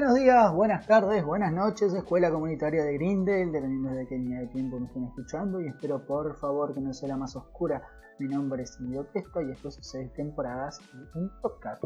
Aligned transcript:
Buenos 0.00 0.16
días, 0.18 0.54
buenas 0.54 0.86
tardes, 0.86 1.22
buenas 1.22 1.52
noches, 1.52 1.92
Escuela 1.92 2.30
Comunitaria 2.30 2.84
de 2.84 2.94
Grindel, 2.94 3.52
dependiendo 3.52 3.90
de 3.90 4.06
qué 4.06 4.16
línea 4.16 4.40
de 4.40 4.46
tiempo 4.46 4.80
me 4.80 4.86
estén 4.86 5.04
escuchando, 5.04 5.60
y 5.60 5.68
espero 5.68 6.06
por 6.06 6.34
favor 6.38 6.72
que 6.72 6.80
no 6.80 6.94
sea 6.94 7.10
la 7.10 7.18
más 7.18 7.36
oscura. 7.36 7.82
Mi 8.18 8.26
nombre 8.26 8.62
es 8.62 8.80
Indio 8.80 9.04
Testa 9.12 9.42
y 9.42 9.50
esto 9.50 9.68
es 9.68 9.78
seis 9.82 10.10
temporadas 10.14 10.80
y 10.94 11.18
un 11.18 11.30
podcast. 11.42 11.84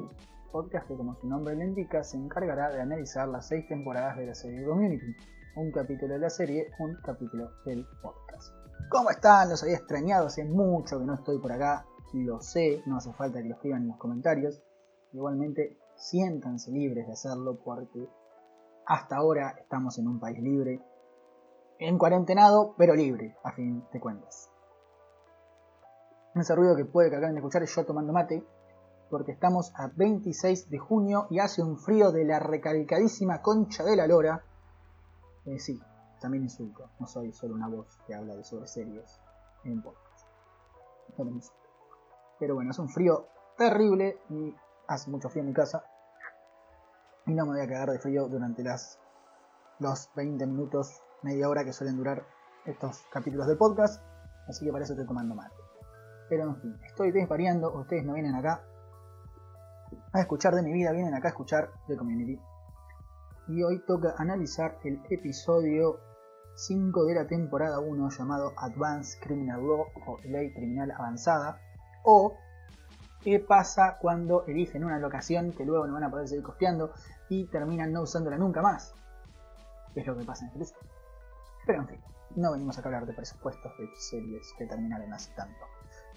Podcast 0.52 0.86
que, 0.86 0.96
como 0.96 1.16
su 1.16 1.26
nombre 1.26 1.56
le 1.56 1.64
indica, 1.64 2.04
se 2.04 2.16
encargará 2.16 2.70
de 2.70 2.80
analizar 2.80 3.26
las 3.26 3.48
seis 3.48 3.66
temporadas 3.66 4.16
de 4.16 4.26
la 4.26 4.34
serie 4.36 4.64
Community. 4.64 5.16
Un 5.56 5.72
capítulo 5.72 6.14
de 6.14 6.20
la 6.20 6.30
serie, 6.30 6.68
un 6.78 6.96
capítulo 7.02 7.50
del 7.66 7.84
podcast. 8.00 8.54
¿Cómo 8.90 9.10
están? 9.10 9.48
Los 9.48 9.64
había 9.64 9.78
extrañado, 9.78 10.28
hace 10.28 10.44
mucho 10.44 11.00
que 11.00 11.04
no 11.04 11.14
estoy 11.14 11.40
por 11.40 11.50
acá, 11.50 11.84
lo 12.12 12.40
sé, 12.40 12.80
no 12.86 12.98
hace 12.98 13.12
falta 13.12 13.42
que 13.42 13.48
lo 13.48 13.56
escriban 13.56 13.82
en 13.82 13.88
los 13.88 13.98
comentarios. 13.98 14.62
Igualmente, 15.12 15.78
siéntanse 16.04 16.70
libres 16.70 17.06
de 17.06 17.14
hacerlo 17.14 17.56
porque 17.64 18.06
hasta 18.84 19.16
ahora 19.16 19.56
estamos 19.58 19.98
en 19.98 20.06
un 20.06 20.20
país 20.20 20.38
libre, 20.38 20.82
en 21.78 21.98
cuarentenado, 21.98 22.74
pero 22.76 22.94
libre, 22.94 23.36
a 23.42 23.52
fin 23.52 23.82
de 23.90 24.00
cuentas. 24.00 24.50
Ese 26.34 26.54
ruido 26.54 26.76
que 26.76 26.84
puede 26.84 27.08
que 27.08 27.16
acaben 27.16 27.34
de 27.34 27.40
escuchar 27.40 27.62
es 27.62 27.74
yo 27.74 27.86
tomando 27.86 28.12
mate, 28.12 28.44
porque 29.08 29.32
estamos 29.32 29.72
a 29.76 29.88
26 29.96 30.68
de 30.68 30.78
junio 30.78 31.26
y 31.30 31.38
hace 31.38 31.62
un 31.62 31.78
frío 31.78 32.12
de 32.12 32.26
la 32.26 32.38
recalcadísima 32.38 33.40
concha 33.40 33.82
de 33.82 33.96
la 33.96 34.06
lora. 34.06 34.44
Eh, 35.46 35.58
sí, 35.58 35.80
también 36.20 36.44
insulto, 36.44 36.90
no 36.98 37.06
soy 37.06 37.32
solo 37.32 37.54
una 37.54 37.68
voz 37.68 37.98
que 38.06 38.14
habla 38.14 38.34
de 38.34 38.44
sobre 38.44 38.66
series 38.66 39.20
en 39.64 39.80
podcast. 39.80 40.28
Pero 42.38 42.56
bueno, 42.56 42.72
es 42.72 42.78
un 42.78 42.90
frío 42.90 43.28
terrible 43.56 44.18
y 44.28 44.54
hace 44.86 45.10
mucho 45.10 45.30
frío 45.30 45.42
en 45.42 45.48
mi 45.48 45.54
casa. 45.54 45.84
Y 47.26 47.32
no 47.32 47.46
me 47.46 47.52
voy 47.52 47.60
a 47.60 47.68
cagar 47.68 47.90
de 47.90 47.98
frío 47.98 48.28
durante 48.28 48.62
las 48.62 48.98
los 49.80 50.10
20 50.14 50.46
minutos, 50.46 51.02
media 51.22 51.48
hora 51.48 51.64
que 51.64 51.72
suelen 51.72 51.96
durar 51.96 52.24
estos 52.64 53.04
capítulos 53.10 53.46
del 53.46 53.56
podcast. 53.56 54.02
Así 54.48 54.64
que 54.64 54.72
para 54.72 54.84
eso 54.84 54.92
estoy 54.92 55.06
tomando 55.06 55.34
mate. 55.34 55.54
Pero 56.28 56.44
en 56.44 56.56
fin, 56.56 56.78
estoy 56.84 57.12
desvariando. 57.12 57.72
Ustedes 57.74 58.04
no 58.04 58.14
vienen 58.14 58.34
acá 58.34 58.62
a 60.12 60.20
escuchar 60.20 60.54
de 60.54 60.62
mi 60.62 60.72
vida, 60.72 60.92
vienen 60.92 61.14
acá 61.14 61.28
a 61.28 61.30
escuchar 61.30 61.70
de 61.88 61.96
Community. 61.96 62.40
Y 63.48 63.62
hoy 63.62 63.84
toca 63.86 64.14
analizar 64.18 64.78
el 64.84 65.00
episodio 65.10 66.00
5 66.54 67.04
de 67.04 67.14
la 67.14 67.26
temporada 67.26 67.80
1 67.80 68.10
llamado 68.10 68.52
Advanced 68.56 69.20
Criminal 69.20 69.60
Law 69.60 69.86
o 70.06 70.18
Ley 70.24 70.52
Criminal 70.52 70.90
Avanzada. 70.92 71.60
O 72.04 72.36
qué 73.24 73.40
pasa 73.40 73.96
cuando 74.00 74.44
eligen 74.46 74.84
una 74.84 74.98
locación 74.98 75.52
que 75.52 75.64
luego 75.64 75.86
no 75.86 75.94
van 75.94 76.04
a 76.04 76.10
poder 76.10 76.28
seguir 76.28 76.44
costeando 76.44 76.92
y 77.30 77.46
terminan 77.46 77.92
no 77.92 78.02
usándola 78.02 78.36
nunca 78.36 78.60
más. 78.60 78.94
es 79.94 80.06
lo 80.06 80.16
que 80.16 80.24
pasa 80.24 80.44
en 80.54 80.60
este 80.60 80.76
Pero 81.66 81.80
en 81.80 81.88
fin, 81.88 82.00
no 82.36 82.52
venimos 82.52 82.78
a 82.78 82.82
hablar 82.82 83.06
de 83.06 83.14
presupuestos 83.14 83.72
de 83.78 83.88
series 83.96 84.52
que 84.58 84.66
terminaron 84.66 85.10
hace 85.12 85.32
tanto. 85.34 85.64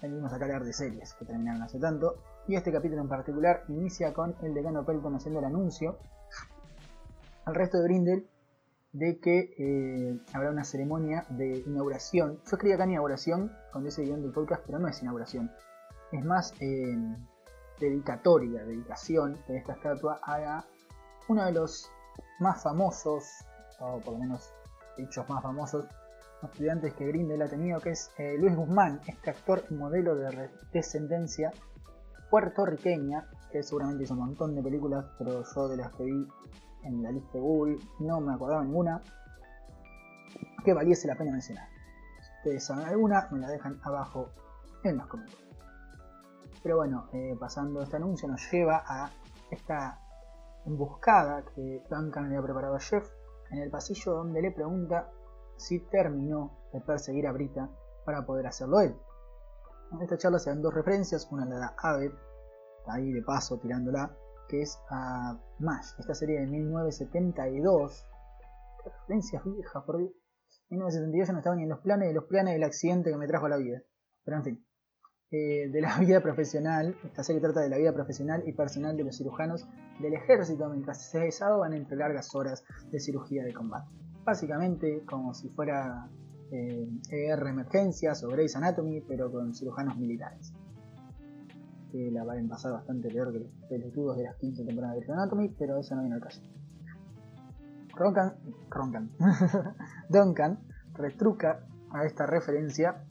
Venimos 0.02 0.30
a 0.32 0.36
hablar 0.36 0.64
de 0.64 0.72
series 0.72 1.14
que 1.14 1.24
terminaron 1.24 1.62
hace 1.62 1.80
tanto. 1.80 2.16
Y 2.46 2.56
este 2.56 2.70
capítulo 2.70 3.00
en 3.00 3.08
particular 3.08 3.64
inicia 3.68 4.12
con 4.12 4.36
el 4.42 4.52
decano 4.52 4.84
Pelton 4.84 5.16
haciendo 5.16 5.40
el 5.40 5.46
anuncio 5.46 5.98
al 7.46 7.54
resto 7.54 7.78
de 7.78 7.84
Brindle 7.84 8.26
de 8.92 9.18
que 9.18 9.54
eh, 9.58 10.20
habrá 10.34 10.50
una 10.50 10.64
ceremonia 10.64 11.24
de 11.30 11.62
inauguración. 11.66 12.36
Yo 12.44 12.50
escribí 12.52 12.72
acá 12.72 12.84
inauguración 12.84 13.50
con 13.72 13.86
ese 13.86 14.02
guion 14.02 14.22
del 14.22 14.32
podcast, 14.32 14.62
pero 14.66 14.78
no 14.78 14.88
es 14.88 15.00
inauguración 15.02 15.50
es 16.12 16.24
más 16.24 16.54
dedicatoria, 17.78 18.64
dedicación 18.64 19.38
de 19.46 19.58
esta 19.58 19.74
estatua 19.74 20.20
a 20.22 20.64
uno 21.28 21.44
de 21.44 21.52
los 21.52 21.90
más 22.40 22.62
famosos, 22.62 23.24
o 23.80 24.00
por 24.00 24.14
lo 24.14 24.20
menos 24.20 24.52
dichos 24.96 25.28
más 25.28 25.42
famosos, 25.42 25.86
estudiantes 26.42 26.94
que 26.94 27.06
Grindel 27.06 27.42
ha 27.42 27.48
tenido, 27.48 27.80
que 27.80 27.90
es 27.90 28.10
eh, 28.18 28.36
Luis 28.38 28.54
Guzmán, 28.56 29.00
este 29.06 29.30
actor 29.30 29.64
y 29.70 29.74
modelo 29.74 30.14
de 30.14 30.50
descendencia 30.72 31.52
puertorriqueña, 32.30 33.28
que 33.50 33.62
seguramente 33.62 34.04
hizo 34.04 34.14
un 34.14 34.20
montón 34.20 34.54
de 34.54 34.62
películas, 34.62 35.04
pero 35.18 35.42
yo 35.54 35.68
de 35.68 35.76
las 35.76 35.92
que 35.92 36.04
vi 36.04 36.28
en 36.84 37.02
la 37.02 37.10
lista 37.10 37.32
de 37.32 37.40
Google 37.40 37.78
no 37.98 38.20
me 38.20 38.34
acordaba 38.34 38.62
ninguna 38.62 39.02
que 40.64 40.72
valiese 40.72 41.08
la 41.08 41.16
pena 41.16 41.32
mencionar. 41.32 41.68
Si 42.20 42.30
ustedes 42.38 42.64
saben 42.64 42.86
alguna, 42.86 43.28
me 43.30 43.38
la 43.40 43.48
dejan 43.48 43.80
abajo 43.82 44.30
en 44.84 44.98
los 44.98 45.06
comentarios. 45.06 45.47
Pero 46.68 46.76
bueno, 46.76 47.08
eh, 47.14 47.34
pasando 47.40 47.80
este 47.80 47.96
anuncio 47.96 48.28
nos 48.28 48.52
lleva 48.52 48.84
a 48.86 49.10
esta 49.50 49.98
emboscada 50.66 51.42
que 51.54 51.82
Duncan 51.88 52.28
le 52.28 52.36
ha 52.36 52.42
preparado 52.42 52.74
a 52.74 52.78
Jeff 52.78 53.08
en 53.50 53.60
el 53.60 53.70
pasillo 53.70 54.12
donde 54.12 54.42
le 54.42 54.50
pregunta 54.50 55.10
si 55.56 55.80
terminó 55.80 56.58
de 56.74 56.82
perseguir 56.82 57.26
a 57.26 57.32
Brita 57.32 57.70
para 58.04 58.26
poder 58.26 58.48
hacerlo 58.48 58.82
él. 58.82 58.94
En 59.92 60.02
esta 60.02 60.18
charla 60.18 60.38
se 60.38 60.50
dan 60.50 60.60
dos 60.60 60.74
referencias, 60.74 61.26
una 61.30 61.46
la 61.46 61.58
da 61.58 61.74
Ave, 61.78 62.12
ahí 62.86 63.12
de 63.12 63.22
paso 63.22 63.58
tirándola, 63.58 64.14
que 64.46 64.60
es 64.60 64.78
a 64.90 65.40
MASH, 65.60 65.98
esta 66.00 66.14
serie 66.14 66.38
de 66.38 66.48
1972. 66.48 68.06
¿Qué 68.84 68.90
referencias 68.90 69.42
viejas, 69.42 69.84
por 69.84 69.96
Dios? 69.96 70.12
1972 70.68 71.30
no 71.30 71.38
estaba 71.38 71.56
ni 71.56 71.62
en 71.62 71.70
los 71.70 71.80
planes 71.80 72.08
de 72.08 72.14
los 72.14 72.24
planes 72.24 72.52
del 72.52 72.64
accidente 72.64 73.10
que 73.10 73.16
me 73.16 73.26
trajo 73.26 73.46
a 73.46 73.48
la 73.48 73.56
vida. 73.56 73.80
Pero 74.22 74.36
en 74.36 74.44
fin. 74.44 74.67
Eh, 75.30 75.68
de 75.70 75.80
la 75.82 75.98
vida 76.00 76.20
profesional. 76.20 76.96
Esta 77.04 77.22
serie 77.22 77.40
trata 77.40 77.60
de 77.60 77.68
la 77.68 77.76
vida 77.76 77.92
profesional 77.92 78.42
y 78.46 78.52
personal 78.52 78.96
de 78.96 79.04
los 79.04 79.16
cirujanos 79.16 79.66
del 80.00 80.14
ejército 80.14 80.68
mientras 80.70 81.02
se 81.02 81.18
desahogan 81.18 81.74
entre 81.74 81.96
largas 81.96 82.34
horas 82.34 82.64
de 82.90 82.98
cirugía 82.98 83.44
de 83.44 83.52
combate. 83.52 83.90
Básicamente 84.24 85.02
como 85.04 85.34
si 85.34 85.48
fuera 85.50 86.08
ER 86.50 87.46
Emergencias 87.46 88.24
o 88.24 88.28
Grey's 88.28 88.56
Anatomy, 88.56 89.02
pero 89.02 89.30
con 89.30 89.54
cirujanos 89.54 89.98
militares. 89.98 90.54
Que 91.92 92.10
la 92.10 92.24
van 92.24 92.46
a 92.46 92.48
pasar 92.48 92.72
bastante 92.72 93.10
peor 93.10 93.32
que 93.32 93.40
los 93.40 93.50
pelotudos 93.68 94.16
de 94.16 94.24
las 94.24 94.36
15 94.36 94.64
temporadas 94.64 94.96
de 94.96 95.00
Grey's 95.00 95.12
Anatomy, 95.12 95.48
pero 95.58 95.78
eso 95.78 95.94
no 95.94 96.02
viene 96.02 96.16
al 96.16 96.22
caso. 96.22 96.40
Roncan, 97.94 98.34
Roncan. 98.70 99.10
Duncan 100.08 100.58
retruca 100.94 101.66
a 101.90 102.04
esta 102.04 102.26
referencia 102.26 103.04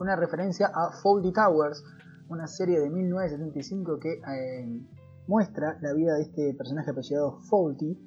una 0.00 0.16
referencia 0.16 0.70
a 0.74 0.90
Foldy 0.90 1.32
Towers, 1.32 1.84
una 2.28 2.46
serie 2.46 2.80
de 2.80 2.90
1975 2.90 3.98
que 3.98 4.12
eh, 4.14 4.80
muestra 5.26 5.78
la 5.80 5.92
vida 5.92 6.14
de 6.14 6.22
este 6.22 6.54
personaje 6.54 6.90
apellidado 6.90 7.40
Faulty, 7.42 7.98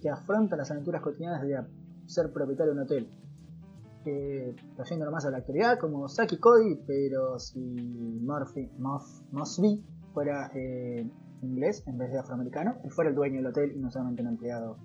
que 0.00 0.10
afronta 0.10 0.56
las 0.56 0.70
aventuras 0.70 1.02
cotidianas 1.02 1.42
de 1.42 1.58
ser 2.06 2.32
propietario 2.32 2.74
de 2.74 2.78
un 2.78 2.84
hotel. 2.84 3.10
Eh, 4.04 4.54
trayéndolo 4.76 5.10
más 5.10 5.26
a 5.26 5.30
la 5.30 5.38
actualidad 5.38 5.78
como 5.80 6.08
Saki 6.08 6.38
Cody, 6.38 6.76
pero 6.86 7.40
si 7.40 7.58
Murphy, 7.58 8.70
Mosby 8.78 9.84
fuera 10.14 10.50
eh, 10.54 11.10
inglés 11.42 11.82
en 11.86 11.98
vez 11.98 12.12
de 12.12 12.18
afroamericano, 12.18 12.76
y 12.84 12.88
fuera 12.88 13.10
el 13.10 13.16
dueño 13.16 13.36
del 13.36 13.46
hotel 13.46 13.72
y 13.74 13.80
no 13.80 13.90
solamente 13.90 14.22
un 14.22 14.28
empleado 14.28 14.76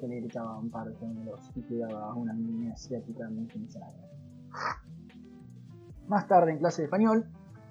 que 0.00 0.08
le 0.08 0.20
gritaba 0.20 0.58
un 0.58 0.70
par 0.70 0.88
de 0.88 0.96
géneros 0.96 1.50
y 1.54 1.62
cuidaba 1.62 2.10
a 2.10 2.14
una 2.14 2.32
niña 2.32 2.72
asiática 2.72 3.28
muy 3.30 3.46
más 6.08 6.26
tarde, 6.26 6.52
en 6.52 6.58
clase 6.58 6.82
de 6.82 6.86
español, 6.86 7.26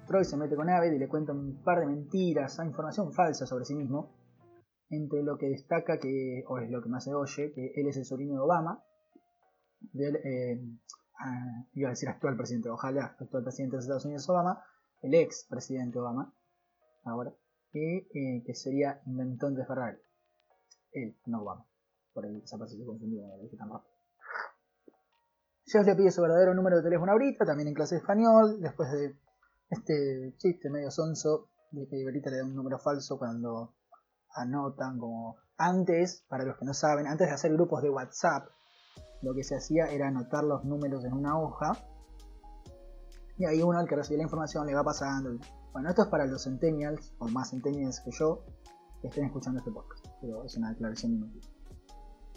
Troy 0.06 0.24
se 0.24 0.36
mete 0.36 0.56
con 0.56 0.70
Aved 0.70 0.92
y 0.92 0.98
le 0.98 1.08
cuenta 1.08 1.32
un 1.32 1.62
par 1.62 1.80
de 1.80 1.86
mentiras, 1.86 2.58
información 2.64 3.12
falsa 3.12 3.46
sobre 3.46 3.64
sí 3.64 3.74
mismo, 3.74 4.14
entre 4.88 5.22
lo 5.22 5.36
que 5.36 5.50
destaca 5.50 5.98
que, 5.98 6.44
o 6.48 6.58
es 6.58 6.70
lo 6.70 6.82
que 6.82 6.88
más 6.88 7.04
se 7.04 7.14
oye, 7.14 7.52
que 7.52 7.72
él 7.76 7.88
es 7.88 7.96
el 7.96 8.04
sobrino 8.04 8.34
de 8.34 8.40
Obama, 8.40 8.82
del, 9.80 10.16
eh, 10.16 10.60
ah, 11.18 11.66
iba 11.74 11.88
a 11.88 11.90
decir 11.90 12.08
actual 12.08 12.36
presidente, 12.36 12.70
ojalá, 12.70 13.16
actual 13.18 13.42
presidente 13.42 13.76
de 13.76 13.80
Estados 13.80 14.06
Unidos 14.06 14.28
Obama, 14.30 14.62
el 15.02 15.14
ex 15.14 15.46
presidente 15.48 15.98
Obama, 15.98 16.32
ahora, 17.04 17.34
y 17.72 18.08
eh, 18.18 18.42
que 18.46 18.54
sería 18.54 19.02
inventón 19.06 19.54
de 19.54 19.66
Ferrari. 19.66 19.98
Él, 20.92 21.18
no 21.26 21.42
Obama. 21.42 21.66
Por 22.14 22.24
ahí 22.24 22.40
esa 22.42 22.56
parte 22.56 22.76
se 22.76 22.84
confundió, 22.84 23.22
dije 23.42 23.56
tan 23.56 23.68
rápido. 23.68 23.97
Jeff 25.70 25.86
le 25.86 25.94
pide 25.94 26.10
su 26.10 26.22
verdadero 26.22 26.54
número 26.54 26.78
de 26.78 26.82
teléfono 26.82 27.12
ahorita, 27.12 27.44
también 27.44 27.68
en 27.68 27.74
clase 27.74 27.96
español, 27.96 28.58
después 28.60 28.90
de 28.90 29.18
este 29.68 30.34
chiste 30.38 30.70
medio 30.70 30.90
sonso 30.90 31.50
de 31.72 31.86
que 31.86 32.02
ahorita 32.04 32.30
le 32.30 32.38
da 32.38 32.44
un 32.44 32.54
número 32.54 32.78
falso 32.78 33.18
cuando 33.18 33.74
anotan 34.34 34.98
como 34.98 35.36
antes, 35.58 36.24
para 36.28 36.44
los 36.44 36.56
que 36.56 36.64
no 36.64 36.72
saben, 36.72 37.06
antes 37.06 37.28
de 37.28 37.34
hacer 37.34 37.52
grupos 37.52 37.82
de 37.82 37.90
WhatsApp, 37.90 38.48
lo 39.20 39.34
que 39.34 39.44
se 39.44 39.56
hacía 39.56 39.86
era 39.86 40.08
anotar 40.08 40.42
los 40.44 40.64
números 40.64 41.04
en 41.04 41.12
una 41.12 41.38
hoja 41.38 41.72
y 43.36 43.44
ahí 43.44 43.60
uno 43.60 43.78
al 43.78 43.86
que 43.86 43.96
recibe 43.96 44.18
la 44.18 44.22
información 44.22 44.66
le 44.66 44.74
va 44.74 44.82
pasando. 44.82 45.38
Bueno, 45.72 45.90
esto 45.90 46.02
es 46.02 46.08
para 46.08 46.24
los 46.24 46.44
centennials 46.44 47.12
o 47.18 47.28
más 47.28 47.50
centennials 47.50 48.00
que 48.00 48.10
yo 48.12 48.42
que 49.02 49.08
estén 49.08 49.26
escuchando 49.26 49.58
este 49.58 49.70
podcast, 49.70 50.06
pero 50.22 50.44
es 50.44 50.56
una 50.56 50.70
declaración 50.70 51.12
inútil. 51.12 51.42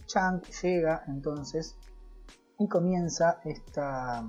Chang 0.05 0.41
llega 0.61 1.03
entonces 1.07 1.77
y 2.59 2.68
comienza 2.68 3.39
esta. 3.44 4.24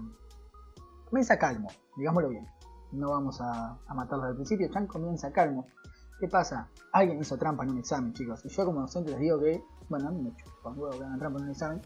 Comienza 1.08 1.38
calmo, 1.38 1.68
digámoslo 1.96 2.30
bien. 2.30 2.46
No 2.92 3.10
vamos 3.10 3.40
a, 3.40 3.78
a 3.86 3.94
matarlo 3.94 4.24
al 4.24 4.34
principio. 4.34 4.68
Chan 4.70 4.86
comienza 4.86 5.32
calmo. 5.32 5.66
¿Qué 6.22 6.28
pasa? 6.28 6.70
Alguien 6.92 7.20
hizo 7.20 7.36
trampa 7.36 7.64
en 7.64 7.70
un 7.70 7.78
examen, 7.78 8.12
chicos. 8.12 8.44
Y 8.44 8.48
yo 8.48 8.64
como 8.64 8.82
docente 8.82 9.10
les 9.10 9.20
digo 9.20 9.40
que, 9.40 9.62
bueno, 9.88 10.08
a 10.08 10.10
mí 10.12 10.22
me 10.22 10.36
chupan 10.36 10.78
huevo 10.78 10.96
que 10.96 11.04
hagan 11.04 11.18
trampa 11.18 11.38
en 11.38 11.44
un 11.46 11.50
examen. 11.50 11.82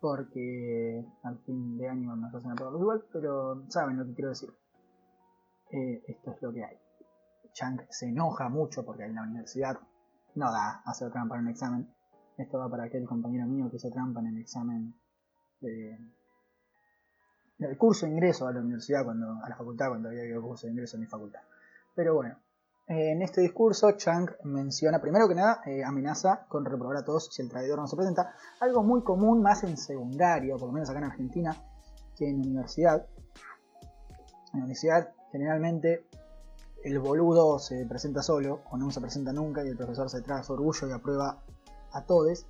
Porque 0.00 1.04
al 1.24 1.38
fin 1.40 1.76
de 1.76 1.88
año 1.88 2.14
nos 2.14 2.32
hacen 2.32 2.52
a 2.52 2.54
todos 2.54 2.80
igual, 2.80 3.04
pero 3.12 3.64
saben 3.68 3.98
lo 3.98 4.06
que 4.06 4.14
quiero 4.14 4.30
decir. 4.30 4.50
Eh, 5.72 6.04
esto 6.06 6.30
es 6.30 6.42
lo 6.42 6.52
que 6.52 6.64
hay. 6.64 6.78
Chang 7.52 7.80
se 7.90 8.06
enoja 8.06 8.48
mucho 8.48 8.84
porque 8.84 9.04
en 9.04 9.16
la 9.16 9.22
universidad 9.22 9.76
no 10.36 10.52
da 10.52 10.82
hacer 10.84 11.10
trampa 11.10 11.34
en 11.34 11.42
un 11.42 11.48
examen. 11.48 11.92
Esto 12.36 12.58
va 12.58 12.70
para 12.70 12.84
aquel 12.84 13.06
compañero 13.06 13.46
mío 13.46 13.68
que 13.70 13.76
hizo 13.76 13.90
trampa 13.90 14.20
en 14.20 14.28
el 14.28 14.38
examen 14.38 14.94
de, 15.60 15.98
del 17.58 17.76
curso 17.76 18.06
de 18.06 18.12
ingreso 18.12 18.46
a 18.46 18.52
la 18.52 18.60
universidad, 18.60 19.04
cuando, 19.04 19.40
a 19.42 19.48
la 19.48 19.56
facultad, 19.56 19.88
cuando 19.88 20.08
había 20.08 20.22
el 20.22 20.40
curso 20.40 20.66
de 20.66 20.72
ingreso 20.72 20.96
en 20.96 21.00
mi 21.02 21.06
facultad. 21.06 21.40
Pero 21.94 22.14
bueno, 22.14 22.38
en 22.86 23.20
este 23.20 23.42
discurso 23.42 23.92
Chang 23.92 24.30
menciona, 24.44 25.00
primero 25.00 25.28
que 25.28 25.34
nada, 25.34 25.60
eh, 25.66 25.84
amenaza 25.84 26.46
con 26.48 26.64
reprobar 26.64 26.96
a 26.96 27.04
todos 27.04 27.28
si 27.30 27.42
el 27.42 27.48
traidor 27.50 27.78
no 27.78 27.86
se 27.86 27.96
presenta, 27.96 28.34
algo 28.60 28.82
muy 28.82 29.02
común 29.02 29.42
más 29.42 29.62
en 29.64 29.76
secundario, 29.76 30.56
por 30.56 30.68
lo 30.68 30.72
menos 30.72 30.88
acá 30.88 30.98
en 30.98 31.04
Argentina, 31.04 31.54
que 32.16 32.28
en 32.28 32.36
universidad. 32.36 33.06
En 34.54 34.60
la 34.60 34.64
universidad 34.64 35.12
generalmente 35.30 36.06
el 36.82 36.98
boludo 36.98 37.58
se 37.58 37.84
presenta 37.86 38.22
solo 38.22 38.62
o 38.70 38.76
no 38.76 38.90
se 38.90 39.00
presenta 39.00 39.32
nunca 39.32 39.64
y 39.64 39.68
el 39.68 39.76
profesor 39.76 40.08
se 40.08 40.22
trae 40.22 40.42
su 40.42 40.54
orgullo 40.54 40.88
y 40.88 40.92
aprueba 40.92 41.42
a 41.92 42.04
todos. 42.04 42.46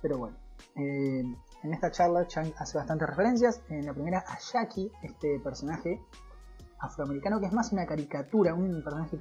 Pero 0.00 0.18
bueno, 0.18 0.36
eh, 0.76 1.24
en 1.64 1.72
esta 1.72 1.90
charla 1.90 2.26
Chang 2.26 2.52
hace 2.58 2.76
bastantes 2.76 3.08
referencias. 3.08 3.62
En 3.70 3.86
la 3.86 3.94
primera 3.94 4.22
a 4.26 4.38
Jackie, 4.38 4.92
este 5.02 5.40
personaje 5.40 5.98
afroamericano 6.78 7.40
que 7.40 7.46
es 7.46 7.52
más 7.52 7.72
una 7.72 7.86
caricatura, 7.86 8.54
un 8.54 8.82
personaje 8.84 9.18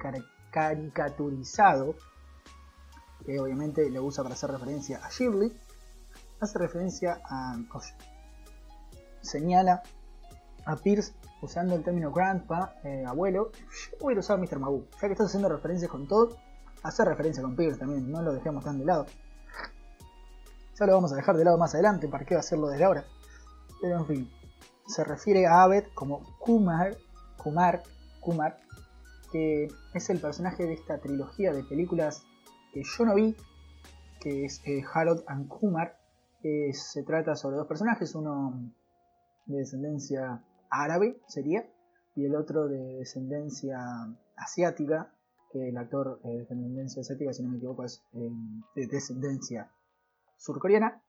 caricaturizado, 0.51 1.95
que 3.25 3.39
obviamente 3.39 3.89
lo 3.89 4.03
usa 4.03 4.23
para 4.23 4.35
hacer 4.35 4.51
referencia 4.51 4.99
a 5.03 5.09
Shirley. 5.09 5.57
Hace 6.41 6.59
referencia 6.59 7.21
a... 7.23 7.57
señala 9.21 9.81
a 10.65 10.75
Pierce 10.75 11.13
usando 11.41 11.75
el 11.75 11.83
término 11.83 12.11
grandpa, 12.11 12.75
eh, 12.83 13.05
abuelo. 13.07 13.51
Yo 13.53 13.97
voy 14.01 14.15
a 14.15 14.19
usar 14.19 14.37
Mr. 14.37 14.59
Mabu. 14.59 14.85
Ya 15.01 15.07
que 15.07 15.13
estás 15.13 15.27
haciendo 15.27 15.47
referencias 15.47 15.89
con 15.89 16.07
todo, 16.09 16.37
hacer 16.83 17.07
referencia 17.07 17.41
con 17.41 17.55
Pierce 17.55 17.79
también, 17.79 18.11
no 18.11 18.21
lo 18.21 18.33
dejemos 18.33 18.65
tan 18.65 18.79
de 18.79 18.85
lado. 18.85 19.05
Ya 20.79 20.85
lo 20.85 20.93
vamos 20.93 21.13
a 21.13 21.15
dejar 21.15 21.37
de 21.37 21.45
lado 21.45 21.57
más 21.57 21.73
adelante, 21.73 22.07
¿para 22.07 22.25
qué 22.25 22.35
hacerlo 22.35 22.67
desde 22.67 22.85
ahora? 22.85 23.05
Pero 23.81 23.97
en 23.97 24.05
fin, 24.07 24.31
se 24.87 25.03
refiere 25.03 25.45
a 25.45 25.63
Abed 25.63 25.85
como 25.93 26.23
Kumar, 26.39 26.97
Kumar, 27.37 27.83
Kumar, 28.19 28.59
que 29.31 29.67
es 29.93 30.09
el 30.09 30.19
personaje 30.19 30.65
de 30.65 30.73
esta 30.73 30.99
trilogía 30.99 31.53
de 31.53 31.63
películas 31.63 32.23
que 32.73 32.81
yo 32.83 33.05
no 33.05 33.15
vi, 33.15 33.35
que 34.19 34.45
es 34.45 34.61
eh, 34.65 34.83
Harold 34.93 35.23
and 35.27 35.47
Kumar, 35.47 35.97
se 36.73 37.03
trata 37.03 37.35
sobre 37.35 37.55
dos 37.55 37.67
personajes, 37.67 38.15
uno 38.15 38.53
de 39.45 39.59
descendencia 39.59 40.43
árabe 40.69 41.21
sería, 41.27 41.65
y 42.15 42.25
el 42.25 42.35
otro 42.35 42.67
de 42.67 42.97
descendencia 42.99 43.79
asiática, 44.35 45.11
que 45.51 45.69
el 45.69 45.77
actor 45.77 46.19
eh, 46.23 46.29
de 46.29 46.37
descendencia 46.39 47.01
asiática, 47.01 47.33
si 47.33 47.43
no 47.43 47.49
me 47.49 47.57
equivoco, 47.57 47.83
es 47.83 48.03
eh, 48.13 48.29
de 48.75 48.87
descendencia 48.87 49.71
surcoreana. 50.37 51.01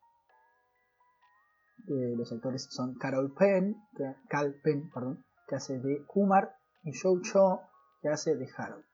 los 1.86 2.32
actores 2.32 2.66
son 2.70 2.94
Carol 2.94 3.34
Penn, 3.34 3.76
que, 3.96 4.16
Cal 4.28 4.54
Penn, 4.62 4.90
perdón, 4.90 5.24
que 5.46 5.56
hace 5.56 5.78
de 5.78 6.04
Kumar, 6.06 6.56
y 6.84 6.92
Joe 6.92 7.20
Cho, 7.22 7.60
que 8.00 8.08
hace 8.08 8.36
de 8.36 8.46
Harold. 8.56 8.84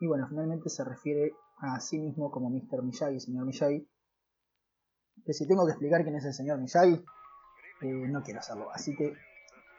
Y 0.00 0.06
bueno, 0.06 0.26
finalmente 0.28 0.68
se 0.70 0.84
refiere 0.84 1.32
a 1.58 1.80
sí 1.80 1.98
mismo 1.98 2.30
como 2.30 2.50
Mr. 2.50 2.82
Miyagi, 2.82 3.18
señor 3.18 3.44
Miyagi. 3.44 3.88
Que 5.24 5.32
si 5.32 5.46
tengo 5.48 5.66
que 5.66 5.72
explicar 5.72 6.04
quién 6.04 6.14
es 6.14 6.24
el 6.24 6.32
señor 6.32 6.58
Miyagi, 6.58 7.04
eh, 7.82 8.08
no 8.08 8.22
quiero 8.22 8.38
hacerlo. 8.38 8.70
Así 8.70 8.94
que 8.94 9.14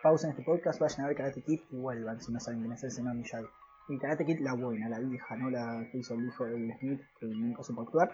pausen 0.04 0.32
este 0.32 0.44
podcast, 0.44 0.80
vayan 0.80 1.06
a 1.06 1.08
ver 1.08 1.16
Karate 1.16 1.42
Kid 1.42 1.62
y 1.72 1.78
vuelvan 1.78 2.20
si 2.20 2.34
no 2.34 2.40
saben 2.40 2.60
quién 2.60 2.74
es 2.74 2.84
el 2.84 2.92
señor 2.92 3.16
Miyagi. 3.16 3.48
Y 3.88 3.98
Karate 3.98 4.26
Kid 4.26 4.40
la 4.42 4.54
buena, 4.54 4.90
la 4.90 5.00
vieja, 5.00 5.38
no 5.38 5.50
la 5.50 5.88
que 5.90 6.00
hizo 6.00 6.16
el 6.16 6.28
hijo 6.28 6.46
de 6.46 6.56
Will 6.56 6.74
Smith, 6.80 7.02
que 7.18 7.26
nunca 7.28 7.64
supo 7.64 7.84
actuar. 7.84 8.12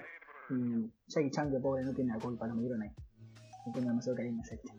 Y 0.49 0.91
Jackie 1.07 1.31
Chan, 1.31 1.51
que 1.51 1.59
pobre 1.59 1.83
no 1.83 1.93
tiene 1.93 2.13
la 2.13 2.19
culpa, 2.19 2.47
lo 2.47 2.55
metieron 2.55 2.81
ahí. 2.81 2.91
No 3.65 3.73
tiene 3.73 3.89
demasiado 3.89 4.15
cariño 4.15 4.43
Jackie 4.43 4.69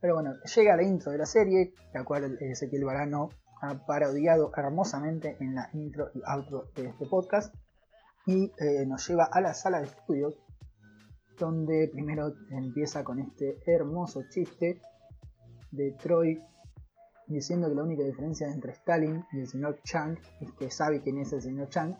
Pero 0.00 0.14
bueno, 0.14 0.34
llega 0.54 0.76
la 0.76 0.82
intro 0.82 1.12
de 1.12 1.18
la 1.18 1.26
serie, 1.26 1.74
la 1.92 2.04
cual 2.04 2.38
Ezequiel 2.40 2.84
Barano 2.84 3.28
ha 3.60 3.86
parodiado 3.86 4.50
hermosamente 4.56 5.36
en 5.40 5.54
la 5.54 5.68
intro 5.72 6.10
y 6.14 6.20
outro 6.26 6.68
de 6.74 6.86
este 6.86 7.06
podcast. 7.06 7.54
Y 8.26 8.50
eh, 8.58 8.86
nos 8.86 9.06
lleva 9.06 9.24
a 9.24 9.40
la 9.40 9.52
sala 9.52 9.80
de 9.80 9.86
estudios, 9.86 10.34
donde 11.38 11.90
primero 11.92 12.34
empieza 12.50 13.04
con 13.04 13.18
este 13.18 13.58
hermoso 13.66 14.22
chiste 14.30 14.80
de 15.70 15.92
Troy 15.92 16.40
diciendo 17.26 17.68
que 17.68 17.74
la 17.74 17.82
única 17.82 18.04
diferencia 18.04 18.48
entre 18.48 18.72
Stalin 18.72 19.24
y 19.32 19.40
el 19.40 19.48
señor 19.48 19.80
Chang 19.82 20.18
es 20.40 20.52
que 20.52 20.70
sabe 20.70 21.00
quién 21.00 21.18
es 21.18 21.32
el 21.32 21.42
señor 21.42 21.68
Chang 21.68 21.96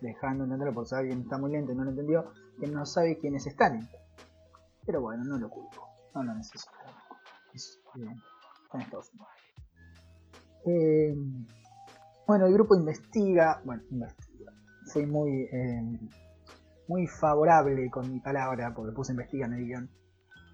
dejando 0.00 0.44
entenderlo 0.44 0.74
por 0.74 0.86
si 0.86 0.94
alguien 0.94 1.22
está 1.22 1.38
muy 1.38 1.52
lento 1.52 1.72
y 1.72 1.74
no 1.74 1.84
lo 1.84 1.90
entendió, 1.90 2.32
que 2.58 2.66
no 2.66 2.84
sabe 2.86 3.18
quién 3.18 3.34
es. 3.34 3.48
Pero 4.84 5.00
bueno, 5.00 5.24
no 5.24 5.38
lo 5.38 5.48
culpo, 5.48 5.88
no 6.14 6.22
lo 6.22 6.34
necesito. 6.34 6.72
Es, 7.52 7.80
eh, 10.66 11.14
bueno, 12.26 12.46
el 12.46 12.52
grupo 12.52 12.74
investiga, 12.74 13.60
bueno, 13.64 13.82
investiga. 13.90 14.52
Fui 14.92 15.06
muy, 15.06 15.48
eh, 15.52 16.00
muy 16.88 17.06
favorable 17.06 17.88
con 17.90 18.12
mi 18.12 18.20
palabra 18.20 18.72
porque 18.74 18.92
puse 18.92 19.12
investiga 19.12 19.46
en 19.46 19.52
el 19.54 19.64
guion. 19.64 19.90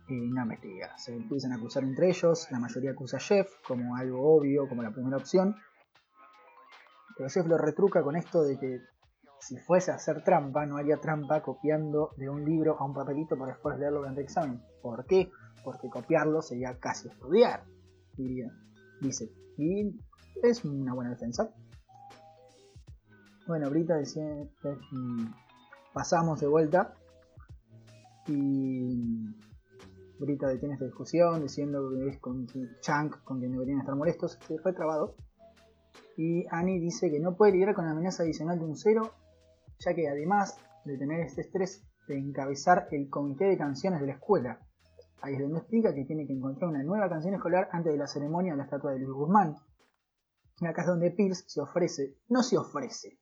Y 0.08 0.14
no 0.30 0.42
investiga. 0.42 0.96
Se 0.99 1.14
empiezan 1.14 1.52
a 1.52 1.56
acusar 1.56 1.84
entre 1.84 2.08
ellos. 2.11 2.49
La 2.50 2.58
mayoría 2.58 2.90
acusa 2.90 3.16
a 3.16 3.20
Jeff 3.20 3.50
como 3.66 3.96
algo 3.96 4.37
obvio, 4.37 4.68
como 4.68 4.82
la 4.82 4.90
primera 4.90 5.16
opción. 5.16 5.56
Pero 7.16 7.28
Jeff 7.30 7.46
lo 7.46 7.56
retruca 7.56 8.02
con 8.02 8.16
esto 8.16 8.42
de 8.42 8.58
que 8.58 8.80
si 9.42 9.56
fuese 9.56 9.90
a 9.90 9.96
hacer 9.96 10.22
trampa, 10.22 10.64
no 10.66 10.76
haría 10.76 10.99
trampa 10.99 11.42
copiando 11.42 12.11
de 12.16 12.28
un 12.28 12.44
libro 12.44 12.76
a 12.78 12.84
un 12.84 12.94
papelito 12.94 13.37
para 13.37 13.52
después 13.52 13.76
leerlo 13.76 13.99
durante 13.99 14.20
el 14.20 14.26
examen. 14.26 14.62
¿Por 14.80 15.04
qué? 15.04 15.32
Porque 15.64 15.90
copiarlo 15.90 16.42
sería 16.42 16.78
casi 16.78 17.08
estudiar, 17.08 17.64
diría. 18.16 18.52
Dice. 19.00 19.32
Y 19.58 19.99
es 20.44 20.64
una 20.64 20.94
buena 20.94 21.11
defensa. 21.11 21.52
Bueno, 23.49 23.66
ahorita 23.66 23.96
decía, 23.96 24.22
mm, 24.92 25.26
pasamos 25.92 26.38
de 26.40 26.46
vuelta 26.46 26.94
y 28.28 29.26
Brita 30.20 30.46
detiene 30.46 30.75
esta 30.75 30.87
discusión 30.87 31.42
diciendo 31.42 31.90
que 31.90 32.11
es 32.11 32.20
con 32.20 32.46
Chunk 32.80 33.25
con 33.25 33.40
quien 33.40 33.50
deberían 33.50 33.80
estar 33.80 33.96
molestos, 33.96 34.38
se 34.46 34.56
fue 34.58 34.72
trabado. 34.72 35.16
Y 36.16 36.46
Annie 36.50 36.78
dice 36.78 37.11
que 37.11 37.18
no 37.18 37.34
puede 37.34 37.52
lidiar 37.52 37.75
con 37.75 37.87
la 37.87 37.90
amenaza 37.90 38.22
adicional 38.22 38.61
de 38.61 38.66
un 38.66 38.76
cero 38.76 39.12
ya 39.84 39.94
que 39.94 40.08
además 40.08 40.58
de 40.84 40.98
tener 40.98 41.20
este 41.20 41.42
estrés 41.42 41.84
de 42.08 42.18
encabezar 42.18 42.88
el 42.90 43.08
comité 43.08 43.44
de 43.44 43.58
canciones 43.58 44.00
de 44.00 44.06
la 44.06 44.14
escuela, 44.14 44.60
ahí 45.20 45.34
es 45.34 45.40
donde 45.40 45.58
explica 45.58 45.94
que 45.94 46.04
tiene 46.04 46.26
que 46.26 46.32
encontrar 46.32 46.70
una 46.70 46.82
nueva 46.82 47.08
canción 47.08 47.34
escolar 47.34 47.68
antes 47.72 47.92
de 47.92 47.98
la 47.98 48.06
ceremonia 48.06 48.52
de 48.52 48.58
la 48.58 48.64
estatua 48.64 48.92
de 48.92 48.98
Luis 48.98 49.12
Guzmán. 49.12 49.56
Y 50.60 50.66
acá 50.66 50.82
es 50.82 50.88
donde 50.88 51.10
Pierce 51.10 51.44
se 51.46 51.60
ofrece, 51.60 52.16
no 52.28 52.42
se 52.42 52.58
ofrece, 52.58 53.18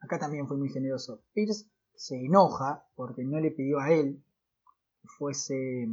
acá 0.00 0.18
también 0.18 0.46
fue 0.46 0.56
muy 0.56 0.68
generoso, 0.68 1.22
Pierce 1.32 1.66
se 1.94 2.16
enoja 2.16 2.86
porque 2.94 3.24
no 3.24 3.40
le 3.40 3.50
pidió 3.50 3.78
a 3.78 3.90
él 3.90 4.24
que 5.00 5.08
fuese 5.18 5.88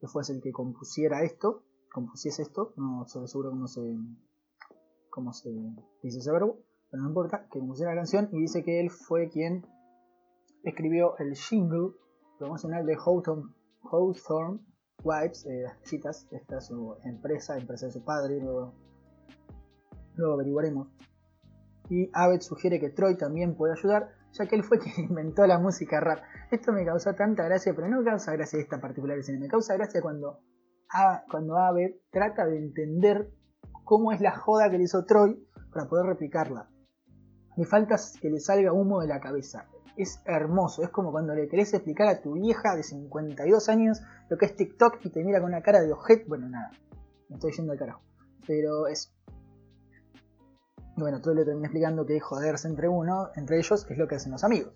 que 0.00 0.08
fuese 0.08 0.32
el 0.32 0.42
que 0.42 0.52
compusiera 0.52 1.22
esto, 1.22 1.64
compusiese 1.92 2.42
esto, 2.42 2.74
no 2.76 3.06
sé 3.06 3.26
seguro 3.28 3.50
cómo 3.50 3.68
se 3.68 3.80
cómo 5.10 5.32
se 5.32 5.50
dice 6.02 6.18
ese 6.18 6.32
verbo, 6.32 6.58
pero 6.92 7.04
no 7.04 7.08
importa, 7.08 7.46
que 7.50 7.58
compusiera 7.58 7.94
la 7.94 8.00
canción 8.00 8.28
y 8.32 8.40
dice 8.40 8.62
que 8.62 8.78
él 8.78 8.90
fue 8.90 9.30
quien 9.30 9.66
escribió 10.62 11.16
el 11.18 11.34
jingle 11.34 11.92
promocional 12.38 12.84
de 12.84 12.96
Hawthorne, 12.96 14.60
Wives, 15.02 15.46
eh, 15.46 15.62
las 15.62 15.78
citas, 15.88 16.28
esta 16.30 16.58
es 16.58 16.66
su 16.66 16.94
empresa, 17.04 17.56
empresa 17.56 17.86
de 17.86 17.92
su 17.92 18.04
padre, 18.04 18.38
luego, 18.40 18.74
luego 20.16 20.34
averiguaremos. 20.34 20.88
Y 21.88 22.10
Abed 22.12 22.42
sugiere 22.42 22.78
que 22.78 22.90
Troy 22.90 23.16
también 23.16 23.56
puede 23.56 23.72
ayudar, 23.72 24.10
ya 24.32 24.46
que 24.46 24.56
él 24.56 24.62
fue 24.62 24.78
quien 24.78 25.08
inventó 25.08 25.46
la 25.46 25.58
música 25.58 25.98
rap. 25.98 26.18
Esto 26.50 26.72
me 26.72 26.84
causó 26.84 27.14
tanta 27.14 27.42
gracia, 27.44 27.72
pero 27.74 27.88
no 27.88 28.00
me 28.00 28.04
causa 28.04 28.32
gracia 28.32 28.60
esta 28.60 28.82
particular 28.82 29.16
escena, 29.16 29.40
me 29.40 29.48
causa 29.48 29.74
gracia 29.74 30.02
cuando, 30.02 30.40
cuando 31.30 31.56
Abed 31.56 31.92
trata 32.10 32.44
de 32.44 32.58
entender 32.58 33.32
cómo 33.84 34.12
es 34.12 34.20
la 34.20 34.36
joda 34.36 34.70
que 34.70 34.76
le 34.76 34.84
hizo 34.84 35.06
Troy 35.06 35.42
para 35.72 35.88
poder 35.88 36.04
replicarla. 36.04 36.68
Me 37.56 37.64
falta 37.64 37.96
que 38.20 38.30
le 38.30 38.40
salga 38.40 38.72
humo 38.72 39.00
de 39.00 39.08
la 39.08 39.20
cabeza. 39.20 39.66
Es 39.96 40.22
hermoso, 40.24 40.82
es 40.82 40.88
como 40.88 41.12
cuando 41.12 41.34
le 41.34 41.48
querés 41.48 41.74
explicar 41.74 42.08
a 42.08 42.20
tu 42.22 42.32
vieja 42.32 42.74
de 42.74 42.82
52 42.82 43.68
años 43.68 44.00
lo 44.30 44.38
que 44.38 44.46
es 44.46 44.56
TikTok 44.56 45.04
y 45.04 45.10
te 45.10 45.22
mira 45.22 45.40
con 45.40 45.50
una 45.50 45.62
cara 45.62 45.82
de 45.82 45.92
objeto. 45.92 46.24
Bueno, 46.28 46.48
nada, 46.48 46.70
me 47.28 47.36
estoy 47.36 47.52
yendo 47.52 47.72
al 47.72 47.78
carajo. 47.78 48.02
Pero 48.46 48.86
es. 48.86 49.12
Y 50.96 51.00
bueno, 51.00 51.20
Troy 51.20 51.36
le 51.36 51.44
termina 51.44 51.66
explicando 51.66 52.06
que 52.06 52.20
joderse 52.20 52.68
entre 52.68 52.88
uno, 52.88 53.30
entre 53.36 53.58
ellos, 53.58 53.86
es 53.88 53.98
lo 53.98 54.08
que 54.08 54.14
hacen 54.14 54.32
los 54.32 54.44
amigos. 54.44 54.74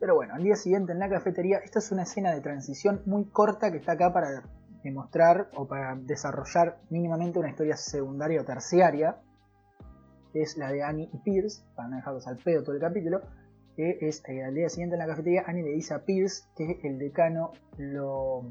Pero 0.00 0.14
bueno, 0.14 0.34
al 0.34 0.42
día 0.42 0.56
siguiente 0.56 0.92
en 0.92 0.98
la 0.98 1.10
cafetería, 1.10 1.58
esta 1.58 1.78
es 1.78 1.92
una 1.92 2.04
escena 2.04 2.32
de 2.32 2.40
transición 2.40 3.02
muy 3.06 3.26
corta 3.26 3.70
que 3.70 3.76
está 3.76 3.92
acá 3.92 4.12
para 4.12 4.42
demostrar 4.82 5.50
o 5.54 5.68
para 5.68 5.94
desarrollar 5.94 6.80
mínimamente 6.88 7.38
una 7.38 7.50
historia 7.50 7.76
secundaria 7.76 8.40
o 8.40 8.44
terciaria, 8.44 9.20
es 10.34 10.56
la 10.56 10.70
de 10.70 10.82
Annie 10.82 11.10
y 11.12 11.18
Pierce, 11.18 11.62
para 11.74 11.88
no 11.88 11.96
dejarlos 11.96 12.26
al 12.26 12.36
pedo 12.36 12.62
todo 12.62 12.74
el 12.74 12.80
capítulo, 12.80 13.22
que 13.76 13.98
es 14.00 14.22
eh, 14.28 14.44
al 14.44 14.54
día 14.54 14.68
siguiente 14.68 14.96
en 14.96 15.00
la 15.00 15.06
cafetería, 15.06 15.44
Annie 15.46 15.62
le 15.62 15.70
dice 15.70 15.94
a 15.94 16.04
Pierce 16.04 16.44
que 16.56 16.80
el 16.84 16.98
decano 16.98 17.52
lo... 17.78 18.42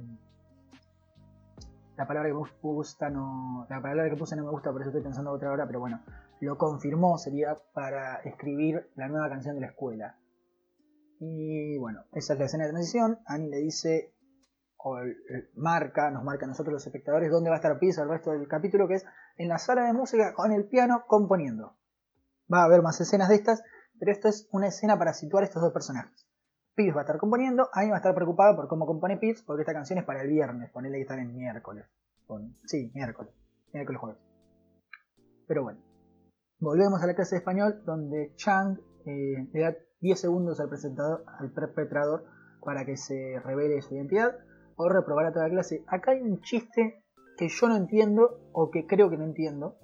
La 1.97 2.07
palabra 2.07 2.29
que 2.29 2.35
gusta 2.61 3.09
no... 3.09 3.67
La 3.69 3.81
palabra 3.81 4.09
que 4.09 4.15
puse 4.15 4.35
no 4.35 4.45
me 4.45 4.51
gusta, 4.51 4.71
por 4.71 4.81
eso 4.81 4.89
estoy 4.89 5.03
pensando 5.03 5.31
otra 5.31 5.51
hora, 5.51 5.67
pero 5.67 5.79
bueno, 5.79 6.01
lo 6.39 6.57
confirmó, 6.57 7.17
sería 7.17 7.57
para 7.73 8.17
escribir 8.21 8.89
la 8.95 9.07
nueva 9.07 9.29
canción 9.29 9.55
de 9.55 9.61
la 9.61 9.67
escuela. 9.67 10.17
Y 11.19 11.77
bueno, 11.77 12.05
esa 12.13 12.33
es 12.33 12.39
la 12.39 12.45
escena 12.45 12.63
de 12.63 12.71
transición. 12.71 13.19
Annie 13.25 13.49
le 13.49 13.57
dice, 13.57 14.13
o 14.77 14.97
marca, 15.55 16.09
nos 16.09 16.23
marca 16.23 16.45
a 16.45 16.47
nosotros 16.47 16.73
los 16.73 16.87
espectadores, 16.87 17.29
dónde 17.29 17.49
va 17.49 17.57
a 17.57 17.59
estar 17.59 17.77
Pierce 17.79 18.01
el 18.01 18.09
resto 18.09 18.31
del 18.31 18.47
capítulo, 18.47 18.87
que 18.87 18.95
es 18.95 19.05
en 19.39 19.47
la 19.47 19.57
sala 19.57 19.85
de 19.85 19.93
música 19.93 20.33
con 20.33 20.51
el 20.51 20.67
piano 20.67 21.05
componiendo. 21.07 21.77
Va 22.53 22.61
a 22.61 22.65
haber 22.65 22.81
más 22.81 22.99
escenas 22.99 23.29
de 23.29 23.35
estas, 23.35 23.63
pero 23.97 24.11
esto 24.11 24.27
es 24.27 24.49
una 24.51 24.67
escena 24.67 24.99
para 24.99 25.13
situar 25.13 25.45
estos 25.45 25.61
dos 25.61 25.71
personajes. 25.71 26.27
Pierce 26.75 26.93
va 26.93 27.01
a 27.01 27.03
estar 27.05 27.17
componiendo, 27.17 27.69
Annie 27.71 27.89
va 27.89 27.95
a 27.95 27.99
estar 27.99 28.13
preocupada 28.13 28.55
por 28.55 28.67
cómo 28.67 28.85
compone 28.85 29.17
Pierce, 29.17 29.43
porque 29.45 29.61
esta 29.61 29.73
canción 29.73 29.97
es 29.97 30.05
para 30.05 30.21
el 30.21 30.29
viernes, 30.29 30.69
ponele 30.71 30.97
que 30.97 31.03
están 31.03 31.19
en 31.19 31.33
miércoles. 31.33 31.85
sí, 32.65 32.91
miércoles, 32.93 33.33
miércoles 33.73 34.01
jueves. 34.01 34.21
Pero 35.47 35.63
bueno, 35.63 35.79
volvemos 36.59 37.01
a 37.01 37.07
la 37.07 37.15
clase 37.15 37.35
de 37.35 37.39
español, 37.39 37.81
donde 37.85 38.33
Chang 38.35 38.77
eh, 39.05 39.47
le 39.53 39.61
da 39.61 39.73
10 40.01 40.19
segundos 40.19 40.59
al, 40.59 40.67
presentador, 40.67 41.23
al 41.39 41.51
perpetrador 41.53 42.25
para 42.61 42.85
que 42.85 42.97
se 42.97 43.39
revele 43.39 43.81
su 43.81 43.95
identidad 43.95 44.35
o 44.75 44.89
reprobar 44.89 45.27
a 45.27 45.31
toda 45.31 45.47
la 45.47 45.53
clase. 45.53 45.85
Acá 45.87 46.11
hay 46.11 46.21
un 46.21 46.41
chiste 46.41 47.05
que 47.39 47.47
yo 47.47 47.69
no 47.69 47.77
entiendo 47.77 48.37
o 48.51 48.69
que 48.69 48.85
creo 48.85 49.09
que 49.09 49.15
no 49.15 49.23
entiendo. 49.23 49.77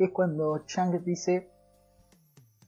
Es 0.00 0.10
cuando 0.10 0.58
Chang 0.66 1.00
dice 1.04 1.48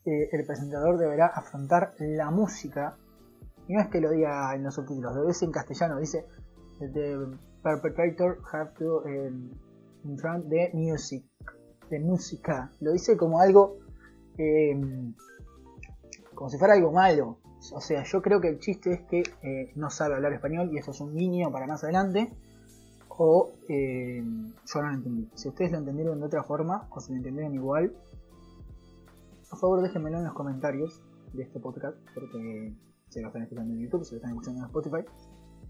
que 0.04 0.28
el 0.30 0.46
presentador 0.46 0.98
deberá 0.98 1.26
afrontar 1.26 1.94
la 1.98 2.30
música. 2.30 2.96
Y 3.66 3.74
no 3.74 3.80
es 3.80 3.88
que 3.88 4.00
lo 4.00 4.10
diga 4.10 4.54
en 4.54 4.62
los 4.62 4.76
subtítulos, 4.76 5.16
lo 5.16 5.26
dice 5.26 5.46
en 5.46 5.50
castellano. 5.50 5.98
Dice: 5.98 6.26
The 6.78 7.16
perpetrator 7.64 8.38
have 8.52 8.70
to 8.78 9.02
confront 10.04 10.44
um, 10.44 10.50
the 10.50 10.70
music. 10.72 11.24
De 11.90 11.98
música. 11.98 12.70
Lo 12.78 12.92
dice 12.92 13.16
como 13.16 13.40
algo. 13.40 13.78
Eh, 14.38 14.80
como 16.36 16.50
si 16.50 16.56
fuera 16.56 16.74
algo 16.74 16.92
malo. 16.92 17.40
O 17.72 17.80
sea, 17.80 18.04
yo 18.04 18.22
creo 18.22 18.40
que 18.40 18.48
el 18.48 18.60
chiste 18.60 18.92
es 18.92 19.00
que 19.00 19.24
eh, 19.42 19.72
no 19.74 19.90
sabe 19.90 20.14
hablar 20.14 20.32
español 20.34 20.70
y 20.72 20.78
eso 20.78 20.92
es 20.92 21.00
un 21.00 21.16
niño 21.16 21.50
para 21.50 21.66
más 21.66 21.82
adelante. 21.82 22.30
O 23.18 23.52
eh, 23.68 24.22
yo 24.22 24.82
no 24.82 24.88
lo 24.88 24.94
entendí. 24.94 25.30
Si 25.34 25.48
ustedes 25.48 25.72
lo 25.72 25.78
entendieron 25.78 26.20
de 26.20 26.26
otra 26.26 26.42
forma 26.42 26.86
o 26.90 27.00
si 27.00 27.12
lo 27.12 27.18
entendieron 27.18 27.54
igual, 27.54 27.92
por 29.48 29.58
favor 29.58 29.82
déjenmelo 29.82 30.18
en 30.18 30.24
los 30.24 30.34
comentarios 30.34 31.02
de 31.32 31.42
este 31.44 31.60
podcast. 31.60 31.96
Porque 32.14 32.74
se 33.08 33.20
lo 33.20 33.28
están 33.28 33.42
escuchando 33.42 33.72
en 33.74 33.80
YouTube, 33.80 34.04
se 34.04 34.12
lo 34.12 34.16
están 34.16 34.32
escuchando 34.32 34.60
en 34.60 34.66
Spotify. 34.66 35.04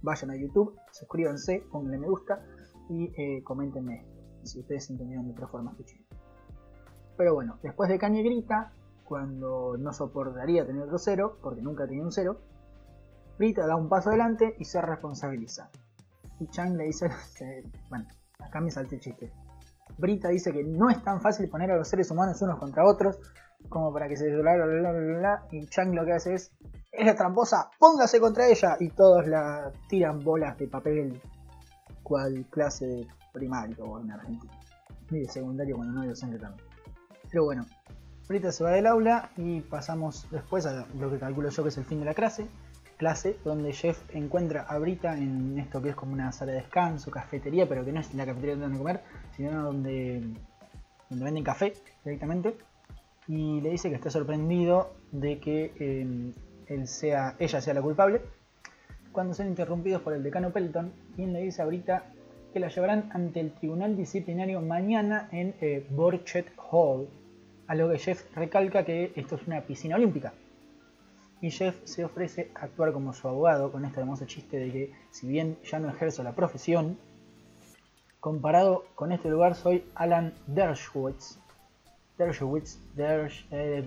Vayan 0.02 0.30
a 0.30 0.36
YouTube, 0.36 0.76
suscríbanse, 0.92 1.64
pónganle 1.70 1.98
me 1.98 2.08
gusta 2.08 2.44
y 2.88 3.12
eh, 3.16 3.42
coméntenme 3.42 4.04
si 4.42 4.60
ustedes 4.60 4.90
entendieron 4.90 5.26
de 5.26 5.32
otra 5.32 5.48
forma. 5.48 5.74
Pero 7.16 7.34
bueno, 7.34 7.58
después 7.62 7.88
de 7.88 7.98
Kanye 7.98 8.22
grita, 8.22 8.72
cuando 9.04 9.76
no 9.78 9.92
soportaría 9.92 10.66
tener 10.66 10.82
otro 10.82 10.98
cero, 10.98 11.38
porque 11.42 11.62
nunca 11.62 11.86
tenía 11.86 12.04
un 12.04 12.12
cero, 12.12 12.38
Brita 13.38 13.66
da 13.66 13.76
un 13.76 13.88
paso 13.88 14.08
adelante 14.08 14.56
y 14.58 14.64
se 14.64 14.80
responsabiliza. 14.80 15.70
Y 16.40 16.46
Chang 16.48 16.76
le 16.76 16.84
dice, 16.84 17.08
bueno, 17.88 18.06
acá 18.38 18.60
me 18.60 18.70
salte 18.70 18.96
el 18.96 19.00
chiste. 19.00 19.32
Brita 19.98 20.28
dice 20.28 20.52
que 20.52 20.64
no 20.64 20.90
es 20.90 21.02
tan 21.02 21.20
fácil 21.20 21.48
poner 21.48 21.70
a 21.70 21.76
los 21.76 21.88
seres 21.88 22.10
humanos 22.10 22.40
unos 22.42 22.58
contra 22.58 22.84
otros, 22.84 23.18
como 23.68 23.92
para 23.92 24.08
que 24.08 24.16
se 24.16 24.28
bla 24.36 25.46
y 25.50 25.66
Chang 25.66 25.94
lo 25.94 26.04
que 26.04 26.12
hace 26.12 26.34
es, 26.34 26.52
es 26.92 27.06
la 27.06 27.14
tramposa, 27.14 27.70
póngase 27.78 28.20
contra 28.20 28.48
ella, 28.48 28.76
y 28.78 28.90
todos 28.90 29.26
la 29.26 29.72
tiran 29.88 30.20
bolas 30.20 30.58
de 30.58 30.68
papel, 30.68 31.20
cual 32.02 32.46
clase 32.50 32.86
de 32.86 33.06
primario 33.32 34.00
en 34.00 34.10
Argentina. 34.10 34.52
Y 35.10 35.20
de 35.20 35.28
secundario 35.28 35.76
cuando 35.76 35.94
no 35.94 36.02
hay 36.02 36.08
docente 36.08 36.38
también. 36.38 36.66
Pero 37.30 37.44
bueno, 37.44 37.64
Brita 38.28 38.50
se 38.50 38.64
va 38.64 38.70
del 38.70 38.86
aula 38.86 39.30
y 39.36 39.60
pasamos 39.60 40.26
después 40.30 40.66
a 40.66 40.86
lo 40.98 41.10
que 41.10 41.18
calculo 41.18 41.48
yo 41.48 41.62
que 41.62 41.68
es 41.68 41.78
el 41.78 41.84
fin 41.84 42.00
de 42.00 42.06
la 42.06 42.14
clase, 42.14 42.48
clase 42.96 43.36
donde 43.44 43.72
Jeff 43.72 44.02
encuentra 44.14 44.62
a 44.62 44.78
Brita 44.78 45.16
en 45.16 45.58
esto 45.58 45.82
que 45.82 45.90
es 45.90 45.96
como 45.96 46.12
una 46.12 46.32
sala 46.32 46.52
de 46.52 46.58
descanso, 46.58 47.10
cafetería, 47.10 47.68
pero 47.68 47.84
que 47.84 47.92
no 47.92 48.00
es 48.00 48.12
la 48.14 48.26
cafetería 48.26 48.56
donde 48.56 48.78
comer, 48.78 49.00
sino 49.36 49.62
donde, 49.62 50.22
donde 51.10 51.24
venden 51.24 51.44
café 51.44 51.74
directamente. 52.04 52.56
Y 53.28 53.60
le 53.60 53.70
dice 53.70 53.88
que 53.88 53.96
está 53.96 54.10
sorprendido 54.10 54.94
de 55.12 55.38
que 55.38 55.72
em, 55.78 56.32
él 56.68 56.86
sea, 56.86 57.34
ella 57.38 57.60
sea 57.60 57.74
la 57.74 57.82
culpable. 57.82 58.22
Cuando 59.12 59.34
son 59.34 59.48
interrumpidos 59.48 60.02
por 60.02 60.12
el 60.12 60.22
decano 60.22 60.52
Pelton, 60.52 60.92
quien 61.14 61.32
le 61.32 61.42
dice 61.42 61.62
a 61.62 61.66
Brita 61.66 62.04
que 62.52 62.60
la 62.60 62.68
llevarán 62.68 63.10
ante 63.12 63.40
el 63.40 63.52
tribunal 63.52 63.96
disciplinario 63.96 64.60
mañana 64.62 65.28
en 65.32 65.54
eh, 65.60 65.86
Hall, 66.70 67.08
a 67.66 67.74
lo 67.74 67.90
que 67.90 67.98
Jeff 67.98 68.24
recalca 68.34 68.84
que 68.84 69.12
esto 69.16 69.34
es 69.36 69.46
una 69.46 69.60
piscina 69.62 69.96
olímpica. 69.96 70.32
Y 71.40 71.50
Jeff 71.50 71.76
se 71.84 72.04
ofrece 72.04 72.50
a 72.54 72.64
actuar 72.64 72.92
como 72.92 73.12
su 73.12 73.28
abogado 73.28 73.70
con 73.70 73.84
este 73.84 74.00
hermoso 74.00 74.24
chiste 74.24 74.58
de 74.58 74.72
que 74.72 74.92
si 75.10 75.28
bien 75.28 75.58
ya 75.64 75.78
no 75.78 75.88
ejerzo 75.88 76.22
la 76.22 76.34
profesión, 76.34 76.98
comparado 78.20 78.84
con 78.94 79.12
este 79.12 79.28
lugar 79.28 79.54
soy 79.54 79.84
Alan 79.94 80.34
Dershowitz. 80.46 81.38
Dershowitz, 82.18 82.78
Dersh, 82.94 83.46
eh, 83.50 83.84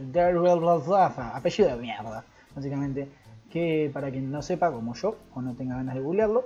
apellido 1.34 1.70
de 1.70 1.78
mierda, 1.78 2.24
básicamente. 2.56 3.10
Que 3.50 3.90
para 3.92 4.12
quien 4.12 4.32
no 4.32 4.44
sepa, 4.44 4.72
como 4.72 4.94
yo, 4.94 5.18
o 5.34 5.42
no 5.42 5.56
tenga 5.56 5.76
ganas 5.76 5.96
de 5.96 6.02
googlearlo, 6.02 6.46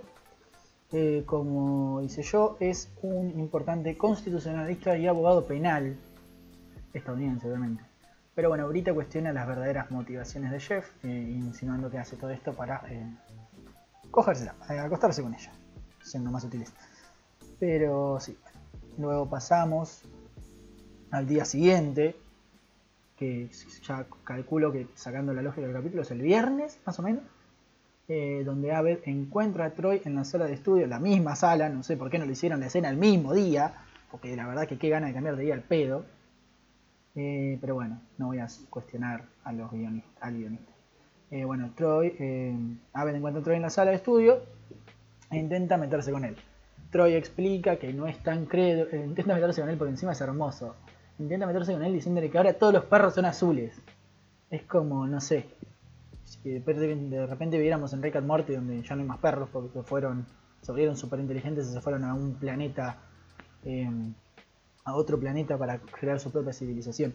eh, 0.93 1.23
como 1.25 2.01
hice 2.01 2.21
yo, 2.21 2.55
es 2.59 2.89
un 3.01 3.37
importante 3.39 3.97
constitucionalista 3.97 4.95
y 4.95 5.07
abogado 5.07 5.45
penal 5.45 5.97
estadounidense 6.93 7.47
obviamente. 7.47 7.83
Pero 8.35 8.49
bueno, 8.49 8.67
Brita 8.67 8.93
cuestiona 8.93 9.31
las 9.31 9.47
verdaderas 9.47 9.91
motivaciones 9.91 10.51
de 10.51 10.59
Jeff, 10.59 10.89
eh, 11.03 11.07
insinuando 11.07 11.91
que 11.91 11.99
hace 11.99 12.15
todo 12.15 12.31
esto 12.31 12.53
para 12.53 12.81
eh, 12.89 13.05
cogérsela, 14.09 14.55
eh, 14.69 14.79
acostarse 14.79 15.21
con 15.21 15.35
ella, 15.35 15.51
siendo 16.01 16.31
más 16.31 16.43
útiles. 16.43 16.73
Pero 17.59 18.19
sí, 18.19 18.35
luego 18.97 19.29
pasamos 19.29 20.01
al 21.11 21.27
día 21.27 21.45
siguiente, 21.45 22.15
que 23.17 23.49
ya 23.85 24.07
calculo 24.23 24.71
que 24.71 24.87
sacando 24.95 25.31
la 25.33 25.43
lógica 25.43 25.67
del 25.67 25.75
capítulo 25.75 26.01
es 26.01 26.09
el 26.09 26.21
viernes, 26.21 26.79
más 26.85 26.97
o 26.97 27.03
menos, 27.03 27.23
donde 28.45 28.73
Abed 28.73 28.99
encuentra 29.05 29.65
a 29.65 29.69
Troy 29.71 30.01
en 30.05 30.15
la 30.15 30.23
sala 30.23 30.45
de 30.45 30.53
estudio, 30.53 30.85
la 30.87 30.99
misma 30.99 31.35
sala, 31.35 31.69
no 31.69 31.83
sé 31.83 31.97
por 31.97 32.09
qué 32.09 32.19
no 32.19 32.25
le 32.25 32.33
hicieron 32.33 32.59
la 32.59 32.67
escena 32.67 32.89
el 32.89 32.97
mismo 32.97 33.33
día, 33.33 33.73
porque 34.11 34.35
la 34.35 34.45
verdad 34.45 34.67
que 34.67 34.77
qué 34.77 34.89
gana 34.89 35.07
de 35.07 35.13
cambiar 35.13 35.35
de 35.35 35.43
día 35.43 35.53
al 35.53 35.61
pedo, 35.61 36.05
eh, 37.15 37.57
pero 37.61 37.75
bueno, 37.75 38.01
no 38.17 38.27
voy 38.27 38.39
a 38.39 38.47
cuestionar 38.69 39.25
a 39.43 39.53
los 39.53 39.71
guionistas, 39.71 40.13
al 40.21 40.37
guionista. 40.37 40.73
Eh, 41.31 41.45
bueno, 41.45 41.71
Troy, 41.75 42.15
eh, 42.19 42.55
Aben 42.93 43.15
encuentra 43.15 43.41
a 43.41 43.43
Troy 43.43 43.55
en 43.55 43.63
la 43.63 43.69
sala 43.69 43.89
de 43.91 43.97
estudio 43.97 44.43
e 45.31 45.37
intenta 45.37 45.77
meterse 45.77 46.11
con 46.11 46.25
él. 46.25 46.35
Troy 46.91 47.13
explica 47.13 47.77
que 47.77 47.91
no 47.91 48.05
es 48.05 48.21
tan 48.21 48.45
credo, 48.45 48.87
eh, 48.91 49.03
intenta 49.03 49.33
meterse 49.33 49.61
con 49.61 49.69
él 49.71 49.77
porque 49.77 49.91
encima 49.91 50.11
es 50.11 50.21
hermoso. 50.21 50.75
Intenta 51.17 51.47
meterse 51.47 51.73
con 51.73 51.83
él 51.83 51.93
diciéndole 51.93 52.29
que 52.29 52.37
ahora 52.37 52.53
todos 52.53 52.73
los 52.73 52.85
perros 52.85 53.15
son 53.15 53.25
azules. 53.25 53.81
Es 54.51 54.61
como, 54.63 55.07
no 55.07 55.19
sé, 55.19 55.47
si 56.23 56.51
de 56.51 57.25
repente 57.25 57.57
viviéramos 57.57 57.93
en 57.93 58.03
Rick 58.03 58.17
and 58.17 58.27
Morty 58.27 58.53
donde 58.53 58.83
ya 58.83 58.95
no 58.95 59.01
hay 59.01 59.07
más 59.07 59.17
perros 59.17 59.49
porque 59.51 59.81
fueron, 59.81 60.27
se 60.61 60.71
volvieron 60.71 60.95
súper 60.95 61.19
inteligentes 61.19 61.67
y 61.67 61.73
se 61.73 61.81
fueron 61.81 62.03
a 62.03 62.13
un 62.13 62.35
planeta 62.35 62.97
a 64.85 64.95
otro 64.95 65.19
planeta 65.19 65.57
para 65.57 65.79
crear 65.79 66.19
su 66.19 66.31
propia 66.31 66.53
civilización. 66.53 67.13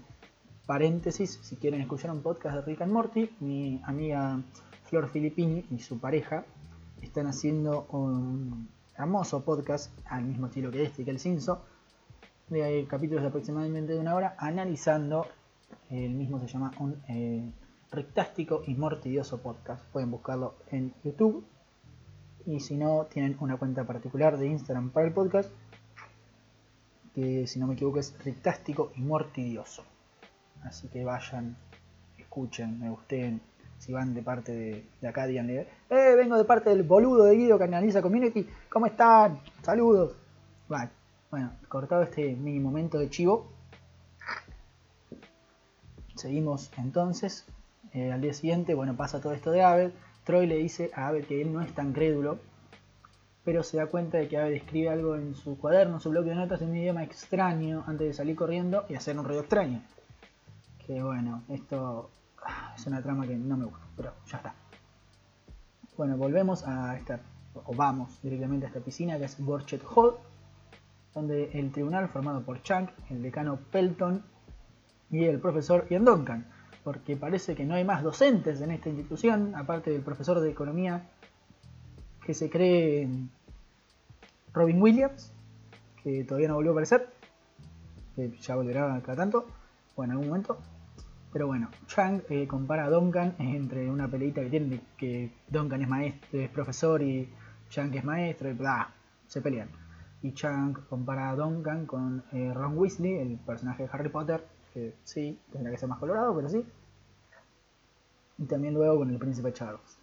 Paréntesis, 0.67 1.39
si 1.43 1.57
quieren 1.57 1.81
escuchar 1.81 2.11
un 2.11 2.23
podcast 2.23 2.57
de 2.57 2.63
Rick 2.63 2.83
and 2.83 2.93
Morty, 2.93 3.31
mi 3.41 3.81
amiga 3.85 4.41
Flor 4.85 5.09
Filippini 5.09 5.65
y 5.71 5.79
su 5.79 5.99
pareja 5.99 6.45
están 7.03 7.27
haciendo 7.27 7.87
un 7.91 8.69
hermoso 8.97 9.45
podcast 9.45 9.93
al 10.07 10.25
mismo 10.25 10.47
estilo 10.47 10.71
que 10.71 10.83
este 10.83 11.05
que 11.05 11.11
el 11.11 11.21
Cinso, 11.21 11.63
de 12.49 12.87
capítulos 12.89 13.23
de 13.23 13.29
aproximadamente 13.29 13.99
una 13.99 14.15
hora, 14.15 14.35
analizando, 14.39 15.27
el 15.91 16.15
mismo 16.15 16.41
se 16.41 16.49
llama 16.49 16.73
un 16.79 17.01
eh, 17.09 17.51
rectástico 17.91 18.63
y 18.67 18.75
mortidioso 18.75 19.39
podcast. 19.39 19.83
Pueden 19.93 20.11
buscarlo 20.11 20.55
en 20.71 20.93
YouTube. 21.05 21.45
Y 22.47 22.61
si 22.61 22.77
no, 22.77 23.07
tienen 23.07 23.37
una 23.41 23.57
cuenta 23.57 23.85
particular 23.85 24.39
de 24.39 24.47
Instagram 24.47 24.91
para 24.91 25.07
el 25.07 25.13
podcast 25.13 25.51
si 27.47 27.59
no 27.59 27.67
me 27.67 27.75
equivoco 27.75 27.99
es 27.99 28.15
rictástico 28.25 28.93
y 28.97 29.01
mortidioso. 29.01 29.85
Así 30.63 30.89
que 30.89 31.05
vayan, 31.05 31.57
escuchen, 32.17 32.79
me 32.81 32.91
gusten. 32.91 33.41
Si 33.79 33.93
van 33.93 34.13
de 34.13 34.23
parte 34.23 34.53
de, 34.53 34.85
de 35.01 35.09
acá, 35.09 35.29
eh, 35.29 36.15
vengo 36.17 36.37
de 36.37 36.45
parte 36.45 36.71
del 36.71 36.83
boludo 36.83 37.25
de 37.25 37.37
Guido 37.37 37.59
que 37.59 37.65
analiza 37.65 38.03
Community, 38.03 38.45
¿cómo 38.69 38.87
están? 38.87 39.41
Saludos. 39.63 40.17
Vale. 40.69 40.91
Bueno, 41.31 41.53
cortado 41.69 42.03
este 42.03 42.35
mini 42.35 42.59
momento 42.59 42.99
de 42.99 43.09
chivo. 43.09 43.53
Seguimos 46.17 46.71
entonces. 46.77 47.47
Eh, 47.93 48.13
al 48.13 48.21
día 48.21 48.35
siguiente, 48.35 48.75
bueno, 48.75 48.97
pasa 48.97 49.21
todo 49.21 49.33
esto 49.33 49.51
de 49.51 49.63
Abel. 49.63 49.93
Troy 50.25 50.47
le 50.47 50.57
dice 50.57 50.91
a 50.95 51.09
Abel 51.09 51.27
que 51.27 51.41
él 51.41 51.53
no 51.53 51.63
es 51.63 51.73
tan 51.73 51.93
crédulo, 51.93 52.39
pero 53.49 53.63
se 53.63 53.79
da 53.79 53.87
cuenta 53.87 54.19
de 54.19 54.29
que 54.29 54.37
Abel 54.37 54.57
escribe 54.57 54.91
algo 54.91 55.17
en 55.17 55.35
su 55.35 55.57
cuaderno, 55.57 55.99
su 56.01 56.11
bloque 56.11 56.29
de 56.29 56.35
notas 56.35 56.61
en 56.61 56.69
un 56.69 56.77
idioma 56.77 57.03
extraño 57.03 57.83
antes 57.87 58.09
de 58.09 58.13
salir 58.13 58.37
corriendo 58.37 58.85
y 58.91 58.95
hacer 58.95 59.19
un 59.19 59.25
ruido 59.25 59.41
extraño. 59.41 59.81
Que 60.87 61.03
bueno, 61.03 61.45
esto 61.49 62.11
ah, 62.45 62.75
es 62.77 62.87
una 62.87 63.01
trama 63.01 63.27
que 63.27 63.37
no 63.37 63.57
me 63.57 63.65
gusta, 63.65 63.87
pero 63.97 64.13
ya 64.27 64.37
está. 64.37 64.55
Bueno, 65.97 66.19
volvemos 66.19 66.63
a 66.69 66.99
esta, 66.99 67.21
o 67.55 67.75
vamos 67.75 68.21
directamente 68.23 68.67
a 68.67 68.69
esta 68.69 68.81
piscina 68.81 69.17
que 69.17 69.25
es 69.25 69.41
Borchet 69.43 69.83
Hall, 69.95 70.17
donde 71.15 71.51
el 71.55 71.73
tribunal 71.73 72.11
formado 72.11 72.43
por 72.43 72.63
Chang, 72.63 72.91
el 73.09 73.23
decano 73.23 73.59
Pelton 73.73 74.23
y 75.11 75.25
el 75.25 75.41
profesor 75.41 75.87
Ian 75.89 76.05
Duncan, 76.05 76.47
porque 76.85 77.17
parece 77.17 77.55
que 77.55 77.65
no 77.65 77.77
hay 77.77 77.85
más 77.85 78.03
docentes 78.03 78.61
en 78.61 78.73
esta 78.73 78.91
institución, 78.91 79.55
aparte 79.55 79.91
del 79.91 80.03
profesor 80.03 80.39
de 80.39 80.51
economía 80.51 81.09
que 82.29 82.35
se 82.35 82.51
cree 82.51 83.09
Robin 84.53 84.81
Williams, 84.81 85.33
que 86.03 86.25
todavía 86.25 86.49
no 86.49 86.55
volvió 86.55 86.71
a 86.71 86.75
aparecer, 86.75 87.09
que 88.17 88.31
ya 88.41 88.57
volverá 88.57 89.01
cada 89.03 89.17
tanto, 89.17 89.47
o 89.95 90.05
en 90.05 90.11
algún 90.11 90.29
momento. 90.29 90.59
Pero 91.33 91.47
bueno, 91.47 91.69
Chang 91.87 92.23
eh, 92.31 92.47
compara 92.47 92.87
a 92.87 92.91
Duncan 92.91 93.35
entre 93.39 93.91
una 93.91 94.09
peleita 94.09 94.41
que 94.41 94.49
tiene 94.49 94.81
que 94.97 95.31
Duncan 95.49 95.83
es 95.83 95.89
maestro, 95.89 96.41
es 96.41 96.49
profesor 96.49 97.03
y 97.03 97.29
Chang 97.69 97.95
es 97.95 98.05
maestro 98.05 98.49
y 98.49 98.55
bla, 98.55 98.91
se 99.27 99.43
pelean. 99.43 99.69
Y 100.23 100.33
Chang 100.33 100.73
compara 100.89 101.31
a 101.31 101.37
Duncan 101.37 101.87
con 101.87 102.25
eh, 102.33 102.53
Ron 102.55 102.79
Weasley, 102.79 103.19
el 103.19 103.37
personaje 103.37 103.85
de 103.85 103.91
Harry 103.93 104.09
Potter, 104.09 104.45
que 104.73 104.95
sí, 105.05 105.39
tendrá 105.53 105.71
que 105.71 105.79
ser 105.79 105.89
más 105.89 105.99
colorado, 105.99 106.35
pero 106.35 106.49
sí. 106.49 106.65
Y 108.39 108.45
también 108.47 108.75
luego 108.75 108.99
con 108.99 109.11
el 109.11 109.19
príncipe 109.19 109.53
Charles. 109.53 109.99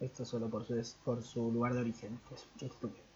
Esto 0.00 0.24
solo 0.24 0.48
por 0.48 0.64
su, 0.64 0.74
por 1.04 1.22
su 1.22 1.52
lugar 1.52 1.74
de 1.74 1.80
origen, 1.80 2.18
que 2.28 2.34
es 2.34 2.46
estúpido. 2.60 3.07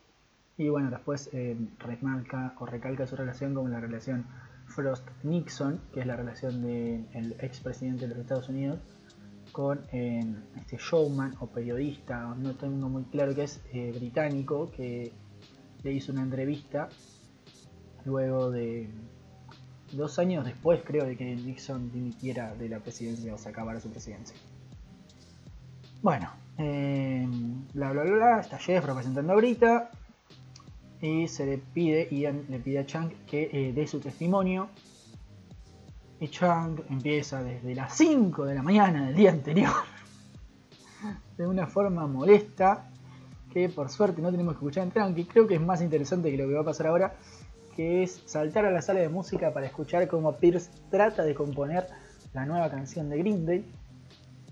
Y 0.59 0.69
bueno, 0.69 0.91
después 0.91 1.31
eh, 1.33 1.57
remarca 1.79 2.55
o 2.59 2.67
recalca 2.67 3.07
su 3.07 3.17
relación 3.17 3.55
con 3.55 3.71
la 3.71 3.81
relación 3.81 4.27
Frost-Nixon, 4.67 5.81
que 5.93 6.01
es 6.01 6.07
la 6.07 6.17
relación 6.17 6.63
del 6.63 7.37
expresidente 7.41 8.07
de 8.07 8.15
los 8.15 8.19
Estados 8.19 8.49
Unidos, 8.49 8.81
con 9.53 9.81
eh, 9.93 10.25
este 10.57 10.79
showman 10.79 11.35
o 11.41 11.47
periodista, 11.47 12.35
no 12.39 12.55
tengo 12.55 12.89
muy 12.89 13.05
claro 13.05 13.35
que 13.35 13.45
es, 13.45 13.61
eh, 13.73 13.93
británico, 13.95 14.71
que 14.71 15.13
le 15.83 15.93
hizo 15.93 16.13
una 16.13 16.23
entrevista 16.23 16.89
luego 18.05 18.51
de 18.51 18.89
dos 19.93 20.19
años 20.19 20.45
después, 20.45 20.81
creo, 20.85 21.05
de 21.05 21.17
que 21.17 21.37
Nixon 21.37 21.93
dimitiera 21.93 22.55
de 22.55 22.69
la 22.69 22.81
presidencia 22.81 23.35
o 23.35 23.39
se 23.39 23.49
acabara 23.49 23.79
su 23.81 23.91
presidencia. 23.91 24.37
Bueno, 26.01 26.31
eh, 26.59 27.29
bla 27.75 27.93
bla 27.93 28.03
bla, 28.03 28.41
está 28.41 28.59
Jeff 28.59 28.85
representando 28.85 29.35
a 29.35 29.37
Brita 29.37 29.91
y 31.03 31.27
se 31.27 31.45
le 31.45 31.59
pide, 31.59 32.09
Ian 32.13 32.47
le 32.49 32.61
pide 32.61 32.79
a 32.79 32.87
Chang 32.87 33.11
que 33.27 33.51
eh, 33.53 33.73
dé 33.75 33.87
su 33.89 33.99
testimonio. 33.99 34.69
Y 36.21 36.29
Chang 36.29 36.81
empieza 36.89 37.43
desde 37.43 37.75
las 37.75 37.97
5 37.97 38.45
de 38.45 38.55
la 38.55 38.63
mañana 38.63 39.07
del 39.07 39.17
día 39.17 39.33
anterior, 39.33 39.73
de 41.37 41.47
una 41.47 41.67
forma 41.67 42.07
molesta, 42.07 42.89
que 43.53 43.69
por 43.69 43.91
suerte 43.91 44.23
no 44.23 44.31
tenemos 44.31 44.55
que 44.55 44.59
escuchar 44.59 44.85
entrar, 44.85 45.07
aunque 45.07 45.27
creo 45.27 45.49
que 45.49 45.57
es 45.57 45.61
más 45.61 45.83
interesante 45.83 46.31
que 46.31 46.37
lo 46.37 46.47
que 46.47 46.55
va 46.55 46.61
a 46.61 46.65
pasar 46.65 46.87
ahora, 46.87 47.17
que 47.75 48.05
es 48.05 48.23
saltar 48.25 48.65
a 48.65 48.71
la 48.71 48.81
sala 48.81 49.01
de 49.01 49.09
música 49.09 49.53
para 49.53 49.67
escuchar 49.67 50.07
cómo 50.07 50.37
Pierce 50.37 50.71
trata 50.89 51.25
de 51.25 51.35
componer 51.35 51.89
la 52.33 52.47
nueva 52.47 52.71
canción 52.71 53.11
de 53.11 53.19
Green 53.19 53.45
Day, 53.45 53.65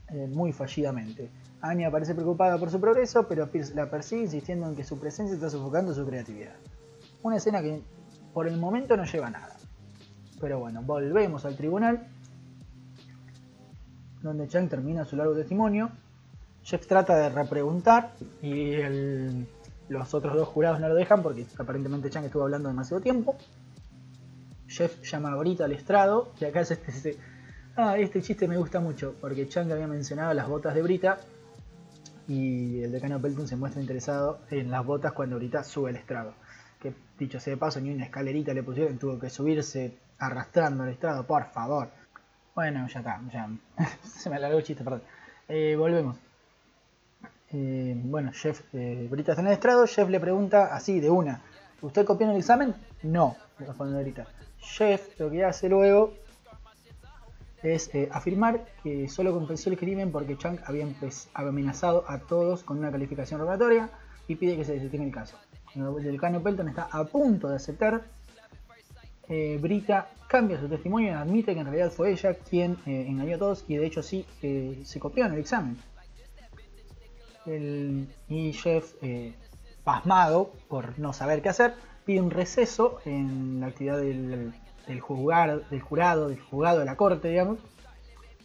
eh, 0.08 0.26
muy 0.34 0.52
fallidamente. 0.52 1.30
Anya 1.62 1.90
parece 1.90 2.14
preocupada 2.14 2.56
por 2.58 2.70
su 2.70 2.80
progreso, 2.80 3.28
pero 3.28 3.46
Pierce 3.46 3.74
la 3.74 3.90
persigue 3.90 4.22
insistiendo 4.22 4.66
en 4.66 4.76
que 4.76 4.84
su 4.84 4.98
presencia 4.98 5.34
está 5.34 5.50
sofocando 5.50 5.94
su 5.94 6.06
creatividad. 6.06 6.54
Una 7.22 7.36
escena 7.36 7.60
que 7.60 7.82
por 8.32 8.46
el 8.48 8.56
momento 8.56 8.96
no 8.96 9.04
lleva 9.04 9.26
a 9.26 9.30
nada. 9.30 9.56
Pero 10.40 10.58
bueno, 10.58 10.82
volvemos 10.82 11.44
al 11.44 11.56
tribunal, 11.56 12.06
donde 14.22 14.48
Chang 14.48 14.68
termina 14.68 15.04
su 15.04 15.16
largo 15.16 15.34
testimonio. 15.34 15.90
Jeff 16.62 16.86
trata 16.86 17.16
de 17.16 17.28
repreguntar 17.28 18.12
y 18.42 18.72
los 19.88 20.14
otros 20.14 20.34
dos 20.34 20.48
jurados 20.48 20.80
no 20.80 20.88
lo 20.88 20.94
dejan 20.94 21.22
porque 21.22 21.46
aparentemente 21.58 22.08
Chang 22.08 22.24
estuvo 22.24 22.44
hablando 22.44 22.68
demasiado 22.68 23.02
tiempo. 23.02 23.36
Jeff 24.66 25.02
llama 25.02 25.32
ahorita 25.32 25.64
al 25.64 25.72
estrado 25.72 26.32
y 26.40 26.44
acá 26.44 26.60
es 26.60 26.70
este, 26.70 26.90
este, 26.90 27.16
ah, 27.76 27.98
este 27.98 28.22
chiste 28.22 28.48
me 28.48 28.56
gusta 28.56 28.80
mucho 28.80 29.14
porque 29.20 29.48
Chang 29.48 29.70
había 29.72 29.88
mencionado 29.88 30.32
las 30.32 30.48
botas 30.48 30.74
de 30.74 30.82
Brita 30.82 31.18
y 32.30 32.84
el 32.84 32.92
decano 32.92 33.20
Pelton 33.20 33.48
se 33.48 33.56
muestra 33.56 33.80
interesado 33.80 34.38
en 34.52 34.70
las 34.70 34.86
botas 34.86 35.12
cuando 35.12 35.34
ahorita 35.34 35.64
sube 35.64 35.90
el 35.90 35.96
estrado. 35.96 36.34
Que 36.80 36.94
dicho 37.18 37.40
sea 37.40 37.54
de 37.54 37.56
paso, 37.56 37.80
ni 37.80 37.92
una 37.92 38.04
escalerita 38.04 38.54
le 38.54 38.62
pusieron, 38.62 38.98
tuvo 38.98 39.18
que 39.18 39.28
subirse 39.28 39.98
arrastrando 40.16 40.84
el 40.84 40.90
estrado, 40.90 41.26
por 41.26 41.46
favor. 41.46 41.88
Bueno, 42.54 42.86
ya 42.86 43.00
está, 43.00 43.20
ya 43.32 43.48
se 44.04 44.30
me 44.30 44.36
alargó 44.36 44.58
el 44.58 44.64
chiste, 44.64 44.84
perdón. 44.84 45.02
Eh, 45.48 45.74
volvemos. 45.76 46.18
Eh, 47.52 47.94
bueno, 47.96 48.30
Jeff, 48.32 48.62
eh, 48.74 49.10
está 49.18 49.40
en 49.40 49.48
el 49.48 49.52
estrado, 49.54 49.84
Jeff 49.88 50.08
le 50.08 50.20
pregunta 50.20 50.72
así 50.72 51.00
de 51.00 51.10
una, 51.10 51.42
¿usted 51.82 52.04
copió 52.04 52.30
el 52.30 52.36
examen? 52.36 52.76
No, 53.02 53.36
le 53.58 53.66
responde 53.66 54.00
Brita. 54.04 54.28
Jeff 54.60 55.18
lo 55.18 55.32
que 55.32 55.44
hace 55.44 55.68
luego 55.68 56.14
es 57.62 57.94
eh, 57.94 58.08
afirmar 58.12 58.66
que 58.82 59.08
solo 59.08 59.32
confesó 59.32 59.70
el 59.70 59.78
crimen 59.78 60.10
porque 60.10 60.36
Chang 60.36 60.58
había 60.64 60.86
amenazado 61.34 62.04
a 62.08 62.18
todos 62.18 62.62
con 62.62 62.78
una 62.78 62.90
calificación 62.90 63.40
rogatoria 63.40 63.90
y 64.28 64.36
pide 64.36 64.56
que 64.56 64.64
se 64.64 64.78
detenga 64.78 65.04
el 65.04 65.12
caso. 65.12 65.36
El 65.74 66.02
decano 66.02 66.42
Pelton 66.42 66.68
está 66.68 66.88
a 66.90 67.04
punto 67.04 67.48
de 67.48 67.56
aceptar. 67.56 68.02
Eh, 69.28 69.58
Brita 69.60 70.10
cambia 70.26 70.58
su 70.58 70.68
testimonio 70.68 71.10
y 71.10 71.14
admite 71.14 71.54
que 71.54 71.60
en 71.60 71.66
realidad 71.66 71.90
fue 71.90 72.10
ella 72.10 72.34
quien 72.34 72.72
eh, 72.86 73.06
engañó 73.08 73.36
a 73.36 73.38
todos 73.38 73.64
y 73.68 73.76
de 73.76 73.86
hecho 73.86 74.02
sí 74.02 74.24
se 74.84 75.00
copió 75.00 75.26
en 75.26 75.32
el 75.32 75.38
examen. 75.38 75.76
y 78.28 78.52
Jeff, 78.52 78.94
pasmado 79.84 80.52
por 80.68 80.98
no 80.98 81.12
saber 81.12 81.42
qué 81.42 81.50
hacer, 81.50 81.74
pide 82.04 82.20
un 82.20 82.30
receso 82.30 83.00
en 83.04 83.60
la 83.60 83.68
actividad 83.68 83.98
del, 83.98 84.52
del, 84.90 85.00
juzgar, 85.00 85.68
del 85.70 85.80
jurado, 85.80 86.28
del 86.28 86.40
juzgado 86.40 86.80
de 86.80 86.84
la 86.84 86.96
corte, 86.96 87.28
digamos, 87.28 87.58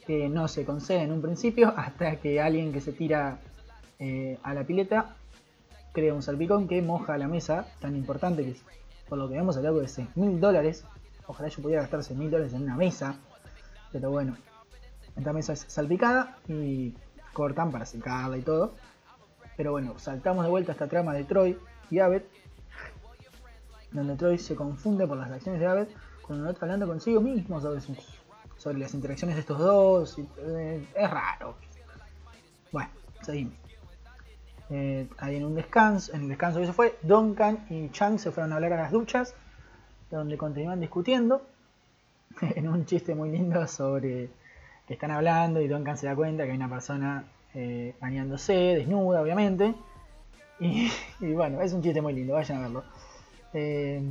que 0.05 0.29
no 0.29 0.47
se 0.47 0.63
concede 0.63 1.01
en 1.01 1.11
un 1.11 1.21
principio 1.21 1.73
hasta 1.77 2.17
que 2.17 2.41
alguien 2.41 2.71
que 2.71 2.81
se 2.81 2.93
tira 2.93 3.39
eh, 3.99 4.37
a 4.43 4.53
la 4.53 4.63
pileta 4.63 5.15
crea 5.91 6.13
un 6.13 6.21
salpicón 6.21 6.67
que 6.67 6.81
moja 6.81 7.17
la 7.17 7.27
mesa, 7.27 7.67
tan 7.79 7.95
importante 7.95 8.43
que 8.43 8.55
por 9.07 9.17
lo 9.17 9.29
que 9.29 9.35
vemos 9.35 9.55
al 9.57 9.65
algo 9.65 9.79
de 9.79 9.87
6 9.87 10.15
mil 10.15 10.39
dólares. 10.39 10.83
Ojalá 11.27 11.47
yo 11.49 11.61
pudiera 11.61 11.81
gastar 11.81 12.03
6 12.03 12.19
mil 12.19 12.29
dólares 12.29 12.53
en 12.53 12.63
una 12.63 12.75
mesa, 12.75 13.15
pero 13.91 14.11
bueno, 14.11 14.35
esta 15.15 15.31
mesa 15.31 15.53
es 15.53 15.65
salpicada 15.67 16.37
y 16.47 16.93
cortan 17.33 17.71
para 17.71 17.85
secarla 17.85 18.37
y 18.37 18.41
todo. 18.41 18.73
Pero 19.57 19.71
bueno, 19.71 19.97
saltamos 19.97 20.43
de 20.43 20.51
vuelta 20.51 20.73
a 20.73 20.73
esta 20.73 20.87
trama 20.87 21.13
de 21.13 21.23
Troy 21.23 21.57
y 21.89 21.99
Abed, 21.99 22.23
donde 23.91 24.15
Troy 24.15 24.37
se 24.37 24.55
confunde 24.55 25.07
por 25.07 25.17
las 25.17 25.31
acciones 25.31 25.61
de 25.61 25.87
Abed 26.25 26.37
cuando 26.37 26.49
está 26.49 26.65
hablando 26.65 26.87
consigo 26.87 27.21
mismo 27.21 27.61
sobre, 27.61 27.81
sobre 28.57 28.77
las 28.79 28.93
interacciones 28.93 29.35
de 29.35 29.41
estos 29.41 29.59
dos. 29.59 30.17
Eh, 30.37 30.85
es 30.95 31.09
raro. 31.09 31.55
Bueno, 32.71 32.89
seguimos. 33.21 33.53
Eh, 34.71 35.07
ahí 35.19 35.35
en 35.35 35.45
un 35.45 35.55
descanso, 35.55 36.13
en 36.13 36.23
el 36.23 36.29
descanso 36.29 36.59
que 36.59 36.65
se 36.65 36.73
fue, 36.73 36.97
Duncan 37.03 37.67
y 37.69 37.89
Chang 37.89 38.17
se 38.17 38.31
fueron 38.31 38.51
a 38.51 38.55
hablar 38.55 38.73
a 38.73 38.77
las 38.77 38.91
duchas, 38.91 39.35
donde 40.09 40.37
continúan 40.37 40.79
discutiendo, 40.79 41.43
en 42.41 42.67
un 42.67 42.85
chiste 42.85 43.13
muy 43.13 43.29
lindo 43.29 43.67
sobre 43.67 44.29
que 44.87 44.93
están 44.93 45.11
hablando 45.11 45.61
y 45.61 45.67
Duncan 45.67 45.97
se 45.97 46.07
da 46.07 46.15
cuenta 46.15 46.43
que 46.45 46.51
hay 46.51 46.57
una 46.57 46.69
persona 46.69 47.25
eh, 47.53 47.95
bañándose, 48.01 48.53
desnuda 48.53 49.21
obviamente, 49.21 49.75
y, 50.59 50.89
bueno, 51.33 51.61
es 51.61 51.73
un 51.73 51.83
chiste 51.83 52.01
muy 52.01 52.13
lindo, 52.13 52.33
vayan 52.33 52.57
a 52.57 52.61
verlo. 52.61 52.83
Eh, 53.53 54.01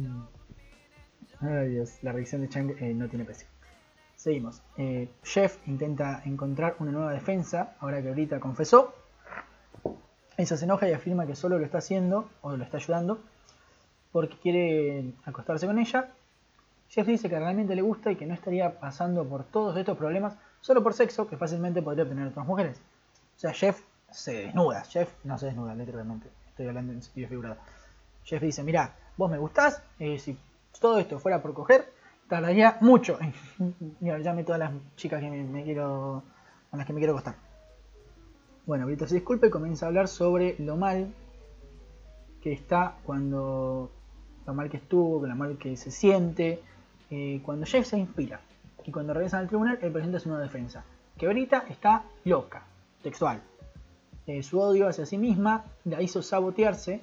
Ay 1.47 1.69
Dios, 1.69 1.99
la 2.03 2.13
reacción 2.13 2.41
de 2.41 2.49
Chang 2.49 2.71
eh, 2.81 2.95
no 2.95 3.07
tiene 3.09 3.25
precio. 3.25 3.47
Seguimos. 4.17 4.63
Eh, 4.79 5.11
Jeff 5.23 5.59
intenta 5.67 6.23
encontrar 6.25 6.77
una 6.79 6.91
nueva 6.91 7.13
defensa, 7.13 7.75
ahora 7.81 8.01
que 8.01 8.09
ahorita 8.09 8.41
confesó. 8.41 8.95
Ella 10.39 10.57
se 10.57 10.65
enoja 10.65 10.89
y 10.89 10.93
afirma 10.93 11.27
que 11.27 11.37
solo 11.37 11.59
lo 11.59 11.65
está 11.67 11.79
haciendo, 11.79 12.31
o 12.41 12.57
lo 12.57 12.65
está 12.65 12.79
ayudando, 12.79 13.21
porque 14.11 14.39
quiere 14.39 15.13
acostarse 15.27 15.67
con 15.67 15.79
ella. 15.79 16.11
Jeff 16.89 17.07
dice 17.07 17.29
que 17.29 17.39
realmente 17.39 17.75
le 17.75 17.83
gusta 17.83 18.11
y 18.11 18.17
que 18.17 18.25
no 18.25 18.33
estaría 18.33 18.81
pasando 18.81 19.29
por 19.29 19.45
todos 19.45 19.77
estos 19.77 19.99
problemas 19.99 20.37
solo 20.63 20.83
por 20.83 20.95
sexo, 20.95 21.29
que 21.29 21.37
fácilmente 21.37 21.83
podría 21.83 22.05
obtener 22.05 22.29
otras 22.29 22.47
mujeres. 22.47 22.81
O 23.37 23.39
sea, 23.39 23.53
Jeff 23.53 23.83
se 24.11 24.47
desnuda. 24.47 24.83
Jeff 24.85 25.13
no 25.25 25.37
se 25.37 25.47
desnuda, 25.47 25.75
literalmente. 25.75 26.29
Estoy 26.49 26.69
hablando 26.69 26.93
en 26.93 27.03
sentido 27.03 27.29
figurado. 27.29 27.57
Jeff 28.25 28.41
dice, 28.41 28.63
mira, 28.63 28.95
vos 29.19 29.31
me 29.31 29.37
gustás, 29.37 29.83
eh, 29.99 30.19
si 30.19 30.39
todo 30.81 30.99
esto 30.99 31.19
fuera 31.19 31.43
por 31.43 31.55
coger, 31.55 31.93
tardaría 32.29 32.79
mucho 32.81 33.19
en 33.21 33.35
llame 34.23 34.45
todas 34.45 34.59
las 34.59 34.73
chicas 34.97 35.21
que 35.21 35.31
me, 35.31 35.65
quiero, 35.65 36.23
con 36.71 36.79
las 36.79 36.87
que 36.87 36.93
me 36.93 37.01
quiero 37.01 37.13
acostar. 37.13 37.37
Bueno, 38.67 38.87
Brito 38.87 39.07
se 39.07 39.17
disculpa 39.17 39.47
y 39.47 39.51
comienza 39.51 39.87
a 39.87 39.89
hablar 39.89 40.09
sobre 40.09 40.57
lo 40.59 40.77
mal 40.77 41.13
que 42.43 42.53
está 42.53 42.97
cuando 43.05 43.91
lo 44.47 44.55
mal 44.55 44.71
que 44.71 44.77
estuvo, 44.79 45.27
lo 45.27 45.35
mal 45.35 45.57
que 45.59 45.77
se 45.77 45.91
siente, 45.91 46.61
eh, 47.11 47.41
cuando 47.45 47.67
Jeff 47.67 47.87
se 47.87 47.99
inspira. 47.99 48.41
Y 48.87 48.91
cuando 48.91 49.15
regresa 49.15 49.39
al 49.39 49.49
tribunal, 49.49 49.79
el 49.81 49.93
presidente 49.93 50.19
es 50.19 50.27
una 50.27 50.39
defensa. 50.39 50.85
Que 51.17 51.27
Brita 51.29 51.65
está 51.69 52.05
loca, 52.25 52.63
textual. 53.03 53.41
Eh, 54.27 54.43
su 54.43 54.59
odio 54.61 54.89
hacia 54.89 55.07
sí 55.07 55.19
misma 55.19 55.65
la 55.85 56.03
hizo 56.03 56.23
sabotearse 56.23 57.03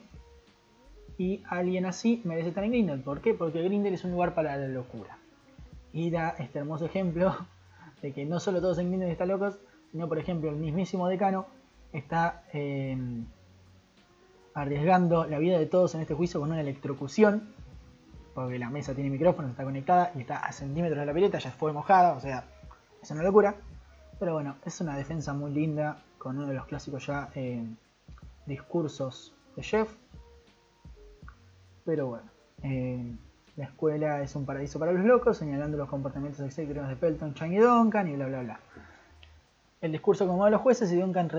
y 1.21 1.43
alguien 1.47 1.86
así 1.86 2.19
merece 2.23 2.49
estar 2.49 2.63
en 2.63 2.71
Grindel. 2.71 3.01
¿Por 3.01 3.21
qué? 3.21 3.36
Porque 3.36 3.62
Grindel 3.62 3.93
es 3.93 4.03
un 4.03 4.12
lugar 4.12 4.34
para 4.34 4.57
la 4.57 4.67
locura. 4.67 5.19
Y 5.93 6.10
da 6.10 6.29
este 6.39 6.57
hermoso 6.57 6.86
ejemplo 6.86 7.38
de 8.01 8.12
que 8.12 8.25
no 8.25 8.39
solo 8.39 8.60
todos 8.60 8.79
en 8.79 8.88
Grindel 8.88 9.12
están 9.12 9.27
locos, 9.27 9.60
sino 9.91 10.07
por 10.07 10.17
ejemplo 10.17 10.49
el 10.49 10.55
mismísimo 10.55 11.07
decano 11.07 11.45
está 11.93 12.41
eh, 12.53 12.97
arriesgando 14.55 15.27
la 15.27 15.38
vida 15.38 15.60
de 15.60 15.67
todos 15.67 15.93
en 15.93 16.01
este 16.01 16.15
juicio 16.15 16.39
con 16.39 16.49
una 16.49 16.62
electrocución, 16.62 17.53
porque 18.34 18.57
la 18.57 18.71
mesa 18.71 18.95
tiene 18.95 19.12
micrófono, 19.12 19.49
está 19.49 19.63
conectada 19.63 20.12
y 20.15 20.21
está 20.21 20.38
a 20.38 20.51
centímetros 20.51 21.01
de 21.01 21.05
la 21.05 21.13
pileta, 21.13 21.38
ya 21.38 21.51
fue 21.51 21.71
mojada, 21.71 22.13
o 22.13 22.19
sea, 22.19 22.45
es 22.99 23.12
una 23.12 23.21
locura. 23.21 23.53
Pero 24.17 24.34
bueno, 24.34 24.55
es 24.65 24.81
una 24.81 24.97
defensa 24.97 25.34
muy 25.36 25.51
linda 25.51 26.01
con 26.17 26.39
uno 26.39 26.47
de 26.47 26.55
los 26.55 26.65
clásicos 26.65 27.05
ya 27.05 27.29
eh, 27.36 27.63
discursos 28.47 29.36
de 29.55 29.62
Jeff. 29.62 29.93
Pero 31.86 32.08
bueno, 32.08 32.30
eh, 32.63 33.15
la 33.58 33.65
escuela 33.65 34.22
es 34.22 34.36
un 34.36 34.46
paraíso 34.46 34.80
para 34.80 34.91
los 34.91 35.04
locos, 35.04 35.38
señalando 35.38 35.78
los 35.78 35.89
comportamientos 35.89 36.46
excéntricos 36.46 36.88
de 36.88 36.96
Pelton, 36.96 37.34
Chang 37.34 37.54
y 37.54 37.58
Duncan 37.58 38.08
y 38.08 38.15
bla 38.15 38.28
bla 38.28 38.41
bla. 38.41 38.60
El 39.82 39.91
discurso 39.91 40.28
como 40.28 40.46
de 40.46 40.52
los 40.52 40.62
jueces 40.62 40.91
y 40.91 40.98
Duncan 40.98 41.30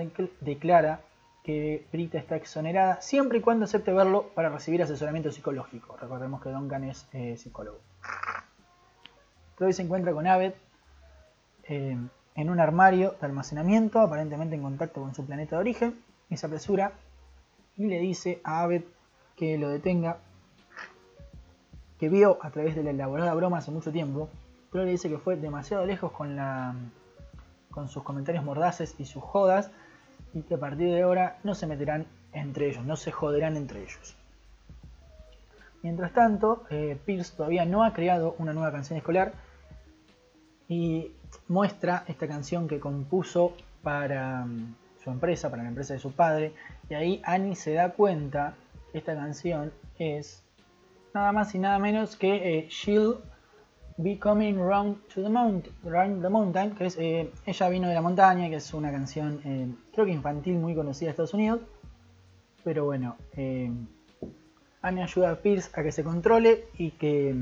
declara 0.40 1.00
que 1.44 1.86
Brita 1.92 2.18
está 2.18 2.36
exonerada 2.36 3.00
siempre 3.00 3.38
y 3.38 3.40
cuando 3.40 3.64
acepte 3.64 3.92
verlo 3.92 4.28
para 4.34 4.48
recibir 4.48 4.82
asesoramiento 4.82 5.30
psicológico. 5.30 5.96
Recordemos 5.96 6.42
que 6.42 6.50
Duncan 6.50 6.84
es 6.84 7.06
eh, 7.12 7.36
psicólogo. 7.36 7.78
Troy 9.56 9.72
se 9.72 9.82
encuentra 9.82 10.12
con 10.12 10.26
Abed 10.26 10.54
eh, 11.64 11.96
en 12.34 12.50
un 12.50 12.60
armario 12.60 13.14
de 13.20 13.26
almacenamiento, 13.26 14.00
aparentemente 14.00 14.54
en 14.54 14.62
contacto 14.62 15.00
con 15.00 15.14
su 15.14 15.24
planeta 15.24 15.56
de 15.56 15.60
origen, 15.60 16.02
y 16.30 16.36
se 16.36 16.46
apresura 16.46 16.92
y 17.76 17.86
le 17.86 18.00
dice 18.00 18.40
a 18.44 18.62
Abed 18.62 18.82
que 19.36 19.58
lo 19.58 19.68
detenga, 19.68 20.18
que 22.02 22.08
vio 22.08 22.38
a 22.42 22.50
través 22.50 22.74
de 22.74 22.82
la 22.82 22.90
elaborada 22.90 23.32
broma 23.32 23.58
hace 23.58 23.70
mucho 23.70 23.92
tiempo, 23.92 24.28
pero 24.72 24.84
le 24.84 24.90
dice 24.90 25.08
que 25.08 25.18
fue 25.18 25.36
demasiado 25.36 25.86
lejos 25.86 26.10
con 26.10 26.34
la 26.34 26.74
con 27.70 27.88
sus 27.88 28.02
comentarios 28.02 28.42
mordaces 28.42 28.96
y 28.98 29.04
sus 29.04 29.22
jodas, 29.22 29.70
y 30.34 30.42
que 30.42 30.56
a 30.56 30.58
partir 30.58 30.88
de 30.88 31.02
ahora 31.02 31.38
no 31.44 31.54
se 31.54 31.68
meterán 31.68 32.06
entre 32.32 32.70
ellos, 32.70 32.84
no 32.84 32.96
se 32.96 33.12
joderán 33.12 33.56
entre 33.56 33.84
ellos. 33.84 34.16
Mientras 35.84 36.12
tanto, 36.12 36.64
eh, 36.70 36.98
Pierce 37.06 37.36
todavía 37.36 37.66
no 37.66 37.84
ha 37.84 37.92
creado 37.92 38.34
una 38.40 38.52
nueva 38.52 38.72
canción 38.72 38.96
escolar 38.96 39.34
y 40.66 41.12
muestra 41.46 42.02
esta 42.08 42.26
canción 42.26 42.66
que 42.66 42.80
compuso 42.80 43.52
para 43.84 44.44
mm, 44.44 44.74
su 45.04 45.10
empresa, 45.10 45.50
para 45.50 45.62
la 45.62 45.68
empresa 45.68 45.94
de 45.94 46.00
su 46.00 46.10
padre, 46.10 46.52
y 46.90 46.94
ahí 46.94 47.22
Annie 47.24 47.54
se 47.54 47.74
da 47.74 47.90
cuenta 47.92 48.56
que 48.90 48.98
esta 48.98 49.14
canción 49.14 49.72
es 50.00 50.41
nada 51.14 51.32
más 51.32 51.54
y 51.54 51.58
nada 51.58 51.78
menos 51.78 52.16
que 52.16 52.58
eh, 52.58 52.68
She'll 52.68 53.18
Be 53.98 54.18
Coming 54.18 54.56
Round 54.56 55.06
to 55.08 55.22
the 55.22 55.28
Mountain, 55.28 55.74
Round 55.84 56.22
the 56.22 56.28
Mountain, 56.28 56.74
que 56.74 56.86
es 56.86 56.96
eh, 56.98 57.30
Ella 57.44 57.68
vino 57.68 57.88
de 57.88 57.94
la 57.94 58.00
montaña, 58.00 58.48
que 58.48 58.56
es 58.56 58.74
una 58.74 58.90
canción 58.90 59.40
eh, 59.44 59.68
creo 59.92 60.06
que 60.06 60.12
infantil 60.12 60.54
muy 60.54 60.74
conocida 60.74 61.08
de 61.08 61.10
Estados 61.10 61.34
Unidos. 61.34 61.60
Pero 62.64 62.84
bueno, 62.84 63.16
Annie 64.82 65.02
ayuda 65.02 65.32
a 65.32 65.36
Pierce 65.36 65.70
a 65.74 65.82
que 65.82 65.90
se 65.90 66.04
controle 66.04 66.66
y 66.78 66.92
que, 66.92 67.34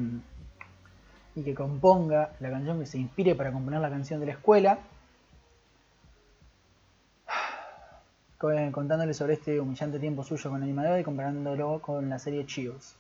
y 1.35 1.43
que 1.43 1.55
componga 1.55 2.33
la 2.41 2.51
canción, 2.51 2.81
que 2.81 2.87
se 2.87 2.97
inspire 2.99 3.35
para 3.35 3.53
componer 3.53 3.81
la 3.81 3.91
canción 3.91 4.19
de 4.19 4.27
la 4.27 4.33
escuela. 4.33 4.79
Contándole 8.39 9.13
sobre 9.13 9.35
este 9.35 9.61
humillante 9.61 9.99
tiempo 9.99 10.25
suyo 10.25 10.49
con 10.49 10.63
animador 10.63 10.99
y 10.99 11.05
comparándolo 11.05 11.83
con 11.83 12.09
la 12.09 12.19
serie 12.19 12.47
Chills. 12.47 12.97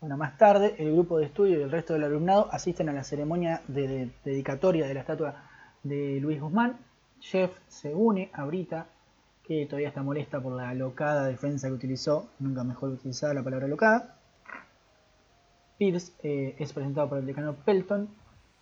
Bueno, 0.00 0.16
más 0.16 0.38
tarde, 0.38 0.76
el 0.78 0.92
grupo 0.92 1.18
de 1.18 1.26
estudio 1.26 1.58
y 1.58 1.62
el 1.62 1.70
resto 1.70 1.92
del 1.92 2.04
alumnado 2.04 2.48
asisten 2.52 2.88
a 2.88 2.94
la 2.94 3.04
ceremonia 3.04 3.60
de, 3.68 4.10
dedicatoria 4.24 4.86
de 4.86 4.94
la 4.94 5.00
estatua 5.00 5.42
de 5.82 6.18
Luis 6.22 6.40
Guzmán. 6.40 6.78
Jeff 7.20 7.54
se 7.68 7.94
une 7.94 8.30
a 8.32 8.46
Brita, 8.46 8.86
que 9.44 9.66
todavía 9.66 9.88
está 9.88 10.02
molesta 10.02 10.40
por 10.40 10.54
la 10.54 10.72
locada 10.72 11.26
defensa 11.26 11.68
que 11.68 11.74
utilizó, 11.74 12.30
nunca 12.38 12.64
mejor 12.64 12.88
utilizada 12.88 13.34
la 13.34 13.42
palabra 13.42 13.68
locada. 13.68 14.16
Pierce 15.76 16.14
eh, 16.22 16.56
es 16.58 16.72
presentado 16.72 17.10
por 17.10 17.18
el 17.18 17.26
decano 17.26 17.56
Pelton 17.56 18.08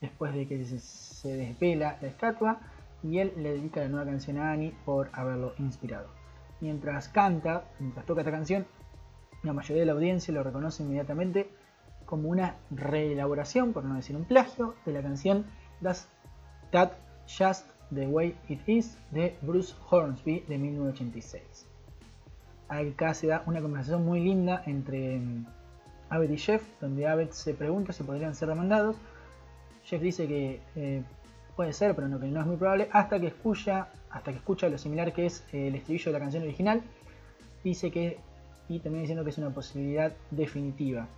después 0.01 0.35
de 0.35 0.48
que 0.48 0.64
se, 0.64 0.81
se 0.81 1.37
desvela 1.37 1.98
la 2.03 2.09
estatua 2.09 2.61
y 3.05 3.18
él 3.18 3.33
le 3.37 3.53
dedica 3.53 3.81
la 3.81 3.88
nueva 3.88 4.07
canción 4.07 4.38
a 4.38 4.51
Annie 4.51 4.74
por 4.85 5.09
haberlo 5.12 5.55
inspirado. 5.59 6.09
Mientras 6.61 7.09
canta, 7.09 7.62
mientras 7.79 8.07
toca 8.07 8.22
esta 8.22 8.33
canción, 8.33 8.66
la 9.42 9.53
mayoría 9.53 9.83
de 9.83 9.87
la 9.87 9.92
audiencia 9.92 10.35
lo 10.35 10.42
reconoce 10.42 10.83
inmediatamente 10.83 11.51
como 12.05 12.29
una 12.31 12.57
reelaboración, 12.70 13.72
por 13.72 13.85
no 13.85 13.94
decir 13.94 14.16
un 14.16 14.24
plagio, 14.24 14.74
de 14.87 14.92
la 14.92 15.03
canción 15.03 15.44
That's 15.83 16.09
That 16.70 16.92
Just 17.27 17.66
the 17.94 18.07
Way 18.07 18.37
It 18.48 18.66
Is 18.66 18.98
de 19.11 19.37
Bruce 19.42 19.74
Hornsby 19.90 20.40
de 20.48 20.59
1986. 20.59 21.66
Acá 22.68 23.14
se 23.14 23.27
da 23.27 23.42
una 23.46 23.61
conversación 23.61 24.05
muy 24.05 24.20
linda 24.20 24.62
entre 24.66 25.18
mm, 25.18 25.46
Abed 26.11 26.31
y 26.31 26.38
Jeff, 26.38 26.62
donde 26.81 27.07
Abed 27.07 27.31
se 27.31 27.55
pregunta 27.55 27.92
si 27.92 28.03
podrían 28.03 28.35
ser 28.35 28.48
demandados. 28.48 28.96
Jeff 29.85 30.03
dice 30.03 30.27
que 30.27 30.61
eh, 30.77 31.03
puede 31.57 31.72
ser, 31.72 31.94
pero 31.94 32.09
no, 32.09 32.20
que 32.20 32.27
no 32.27 32.40
es 32.40 32.46
muy 32.46 32.57
probable, 32.57 32.88
hasta 32.92 33.18
que 33.18 33.29
escucha, 33.29 33.88
hasta 34.11 34.31
que 34.33 34.38
escucha 34.38 34.68
lo 34.68 34.79
similar 34.79 35.12
que 35.12 35.27
es 35.27 35.44
el 35.53 35.74
estribillo 35.74 36.12
de 36.12 36.18
la 36.18 36.20
canción 36.20 36.42
original. 36.42 36.83
Dice 37.64 37.90
que 37.90 38.18
y 38.68 38.81
también 38.81 39.02
diciendo 39.02 39.24
que 39.24 39.31
es 39.31 39.38
una 39.38 39.50
posibilidad 39.50 40.12
definitiva. 40.31 41.09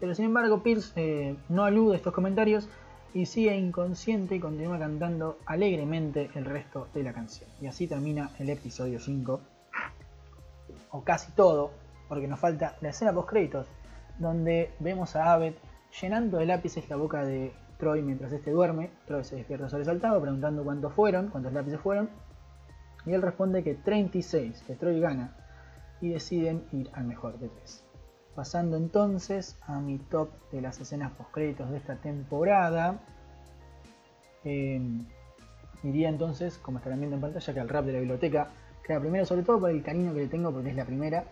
Pero 0.00 0.14
sin 0.14 0.26
embargo, 0.26 0.62
Pierce 0.62 0.92
eh, 0.96 1.36
no 1.48 1.64
alude 1.64 1.94
a 1.94 1.96
estos 1.96 2.12
comentarios 2.12 2.68
y 3.14 3.26
sigue 3.26 3.56
inconsciente 3.56 4.36
y 4.36 4.40
continúa 4.40 4.78
cantando 4.78 5.38
alegremente 5.46 6.30
el 6.34 6.44
resto 6.44 6.88
de 6.94 7.02
la 7.02 7.12
canción. 7.12 7.48
Y 7.60 7.66
así 7.66 7.86
termina 7.86 8.30
el 8.38 8.50
episodio 8.50 9.00
5, 9.00 9.40
o 10.90 11.04
casi 11.04 11.32
todo, 11.32 11.72
porque 12.08 12.28
nos 12.28 12.38
falta 12.38 12.76
la 12.80 12.90
escena 12.90 13.12
post 13.12 13.28
créditos, 13.28 13.66
donde 14.18 14.72
vemos 14.78 15.16
a 15.16 15.32
Abed 15.32 15.54
llenando 16.00 16.38
de 16.38 16.46
lápices 16.46 16.88
la 16.88 16.96
boca 16.96 17.24
de 17.24 17.52
Troy 17.78 18.02
mientras 18.02 18.32
este 18.32 18.50
duerme. 18.50 18.90
Troy 19.06 19.24
se 19.24 19.36
despierta 19.36 19.68
sobresaltado 19.68 20.20
preguntando 20.20 20.64
cuántos 20.64 20.92
fueron, 20.92 21.28
cuántos 21.28 21.52
lápices 21.52 21.80
fueron. 21.80 22.10
Y 23.06 23.12
él 23.12 23.22
responde 23.22 23.62
que 23.62 23.74
36, 23.74 24.64
que 24.66 24.74
Troy 24.74 25.00
gana 25.00 25.34
y 26.00 26.10
deciden 26.10 26.64
ir 26.72 26.90
al 26.92 27.04
mejor 27.04 27.38
de 27.38 27.48
tres. 27.48 27.84
Pasando 28.34 28.76
entonces 28.76 29.56
a 29.66 29.80
mi 29.80 29.98
top 29.98 30.30
de 30.52 30.60
las 30.60 30.80
escenas 30.80 31.12
post-créditos 31.12 31.70
de 31.70 31.78
esta 31.78 31.96
temporada. 31.96 33.00
Eh, 34.44 34.80
iría 35.82 36.08
entonces, 36.08 36.58
como 36.58 36.78
estarán 36.78 37.00
viendo 37.00 37.16
en 37.16 37.22
pantalla, 37.22 37.54
que 37.54 37.60
al 37.60 37.68
rap 37.68 37.84
de 37.84 37.92
la 37.92 37.98
biblioteca 37.98 38.50
queda 38.86 39.00
primero, 39.00 39.26
sobre 39.26 39.42
todo 39.42 39.60
por 39.60 39.70
el 39.70 39.82
cariño 39.82 40.14
que 40.14 40.20
le 40.20 40.26
tengo, 40.28 40.52
porque 40.52 40.70
es 40.70 40.76
la 40.76 40.84
primera. 40.84 41.24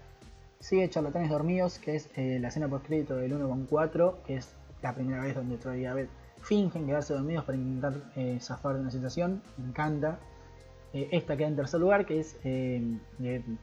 Sigue 0.59 0.89
Charlatanes 0.89 1.31
Dormidos, 1.31 1.79
que 1.79 1.97
es 1.97 2.09
eh, 2.17 2.39
la 2.41 2.49
escena 2.49 2.69
post-crédito 2.69 3.17
del 3.17 3.33
1.4, 3.39 4.23
que 4.27 4.37
es 4.37 4.55
la 4.83 4.95
primera 4.95 5.23
vez 5.23 5.35
donde 5.35 5.59
Troy 5.59 5.83
y 5.83 5.87
Abed 5.87 6.09
fingen 6.47 6.87
quedarse 6.87 7.13
dormidos 7.13 7.45
para 7.45 7.59
intentar 7.59 7.95
eh, 8.15 8.39
zafar 8.41 8.75
de 8.75 8.81
una 8.81 8.91
situación. 8.91 9.43
Me 9.57 9.69
encanta. 9.69 10.19
Eh, 10.93 11.09
esta 11.13 11.37
queda 11.37 11.49
en 11.49 11.57
tercer 11.57 11.81
lugar, 11.81 12.07
que 12.07 12.21
es 12.21 12.39
eh, 12.45 12.99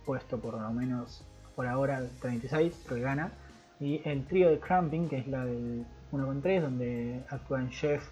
puesto 0.05 0.39
por 0.39 0.59
lo 0.59 0.71
menos 0.71 1.25
por 1.55 1.67
ahora 1.67 2.03
36, 2.21 2.85
que 2.87 2.99
gana. 2.99 3.31
Y 3.79 4.01
el 4.05 4.25
trío 4.25 4.49
de 4.49 4.59
Cramping, 4.59 5.09
que 5.09 5.17
es 5.17 5.27
la 5.27 5.45
del 5.45 5.85
1 6.11 6.25
con 6.25 6.41
3, 6.41 6.61
donde 6.61 7.23
actúan 7.29 7.69
Chef, 7.69 8.07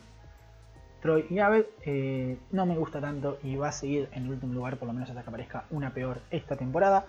Troy 1.01 1.25
y 1.29 1.39
Abed, 1.39 1.65
eh, 1.85 2.37
no 2.51 2.65
me 2.65 2.77
gusta 2.77 2.99
tanto 2.99 3.39
y 3.43 3.55
va 3.55 3.69
a 3.69 3.71
seguir 3.71 4.09
en 4.13 4.25
el 4.25 4.31
último 4.31 4.53
lugar, 4.53 4.77
por 4.77 4.87
lo 4.87 4.93
menos 4.93 5.09
hasta 5.09 5.23
que 5.23 5.29
aparezca 5.29 5.65
una 5.71 5.93
peor 5.93 6.21
esta 6.29 6.55
temporada. 6.55 7.05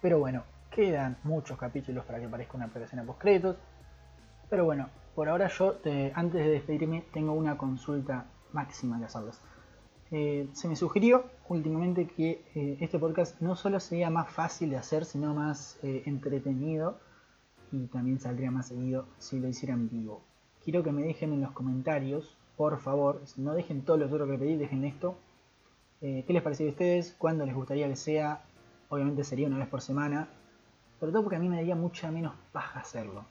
Pero 0.00 0.18
bueno, 0.18 0.44
Quedan 0.70 1.16
muchos 1.24 1.58
capítulos 1.58 2.04
para 2.04 2.20
que 2.20 2.26
aparezca 2.26 2.56
una 2.56 2.66
a 2.66 3.04
post 3.04 3.20
créditos. 3.20 3.56
Pero 4.48 4.64
bueno, 4.64 4.88
por 5.16 5.28
ahora 5.28 5.48
yo, 5.48 5.76
antes 6.14 6.44
de 6.44 6.50
despedirme, 6.50 7.04
tengo 7.12 7.32
una 7.32 7.58
consulta 7.58 8.26
máxima 8.52 8.98
que 8.98 9.06
hacerles. 9.06 9.40
Eh, 10.12 10.48
se 10.54 10.66
me 10.66 10.74
sugirió 10.74 11.24
últimamente 11.48 12.08
que 12.08 12.44
eh, 12.56 12.78
este 12.80 12.98
podcast 12.98 13.40
no 13.40 13.54
solo 13.54 13.78
sería 13.78 14.10
más 14.10 14.28
fácil 14.30 14.70
de 14.70 14.76
hacer, 14.76 15.04
sino 15.04 15.34
más 15.34 15.78
eh, 15.84 16.02
entretenido 16.06 16.98
y 17.70 17.86
también 17.86 18.18
saldría 18.18 18.50
más 18.50 18.68
seguido 18.68 19.06
si 19.18 19.38
lo 19.38 19.46
hicieran 19.46 19.88
vivo. 19.88 20.22
Quiero 20.64 20.82
que 20.82 20.90
me 20.90 21.02
dejen 21.02 21.32
en 21.32 21.42
los 21.42 21.52
comentarios, 21.52 22.36
por 22.56 22.80
favor, 22.80 23.22
no 23.36 23.54
dejen 23.54 23.82
todos 23.82 24.00
los 24.00 24.12
otros 24.12 24.28
que 24.28 24.38
pedí, 24.38 24.56
dejen 24.56 24.84
esto. 24.84 25.16
¿Qué 26.00 26.24
les 26.28 26.42
pareció 26.42 26.66
a 26.66 26.70
ustedes? 26.70 27.14
¿Cuándo 27.18 27.44
les 27.44 27.54
gustaría 27.54 27.86
que 27.86 27.96
sea? 27.96 28.42
Obviamente 28.88 29.22
sería 29.22 29.46
una 29.46 29.58
vez 29.58 29.68
por 29.68 29.82
semana, 29.82 30.28
sobre 30.98 31.12
todo 31.12 31.22
porque 31.22 31.36
a 31.36 31.38
mí 31.38 31.48
me 31.48 31.56
daría 31.56 31.76
mucha 31.76 32.10
menos 32.10 32.34
paja 32.52 32.80
hacerlo. 32.80 33.24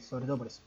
sobre 0.00 0.26
todo 0.26 0.38
por 0.38 0.46
eso. 0.46 0.62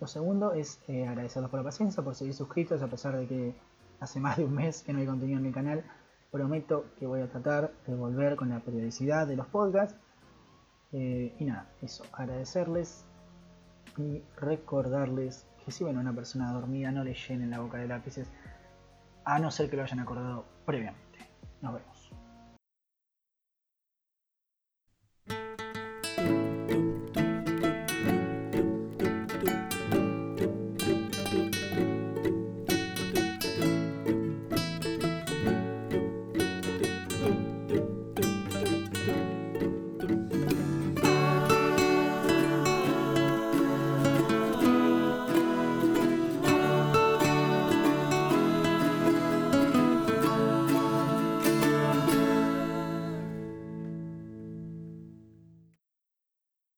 Lo 0.00 0.06
segundo 0.06 0.52
es 0.54 0.80
agradecerles 0.88 1.50
por 1.50 1.60
la 1.60 1.64
paciencia, 1.64 2.02
por 2.02 2.14
seguir 2.14 2.34
suscritos 2.34 2.82
a 2.82 2.86
pesar 2.88 3.18
de 3.18 3.26
que 3.26 3.54
hace 4.00 4.20
más 4.20 4.36
de 4.36 4.44
un 4.44 4.54
mes 4.54 4.82
que 4.82 4.92
no 4.92 5.00
hay 5.00 5.06
contenido 5.06 5.38
en 5.38 5.46
el 5.46 5.52
canal. 5.52 5.84
Prometo 6.30 6.86
que 6.98 7.06
voy 7.06 7.20
a 7.20 7.28
tratar 7.28 7.72
de 7.86 7.94
volver 7.94 8.36
con 8.36 8.50
la 8.50 8.60
periodicidad 8.60 9.26
de 9.26 9.36
los 9.36 9.46
podcasts. 9.46 9.96
Eh, 10.92 11.34
y 11.38 11.44
nada, 11.44 11.70
eso, 11.82 12.04
agradecerles 12.12 13.04
y 13.96 14.22
recordarles 14.36 15.46
que 15.64 15.70
si 15.70 15.84
ven 15.84 15.96
a 15.96 16.00
una 16.00 16.12
persona 16.12 16.52
dormida 16.52 16.90
no 16.92 17.04
le 17.04 17.14
llenen 17.14 17.50
la 17.50 17.60
boca 17.60 17.78
de 17.78 17.88
lápices, 17.88 18.30
a 19.24 19.38
no 19.38 19.50
ser 19.50 19.70
que 19.70 19.76
lo 19.76 19.82
hayan 19.82 20.00
acordado 20.00 20.44
previamente. 20.66 21.18
Nos 21.62 21.74
vemos. 21.74 21.93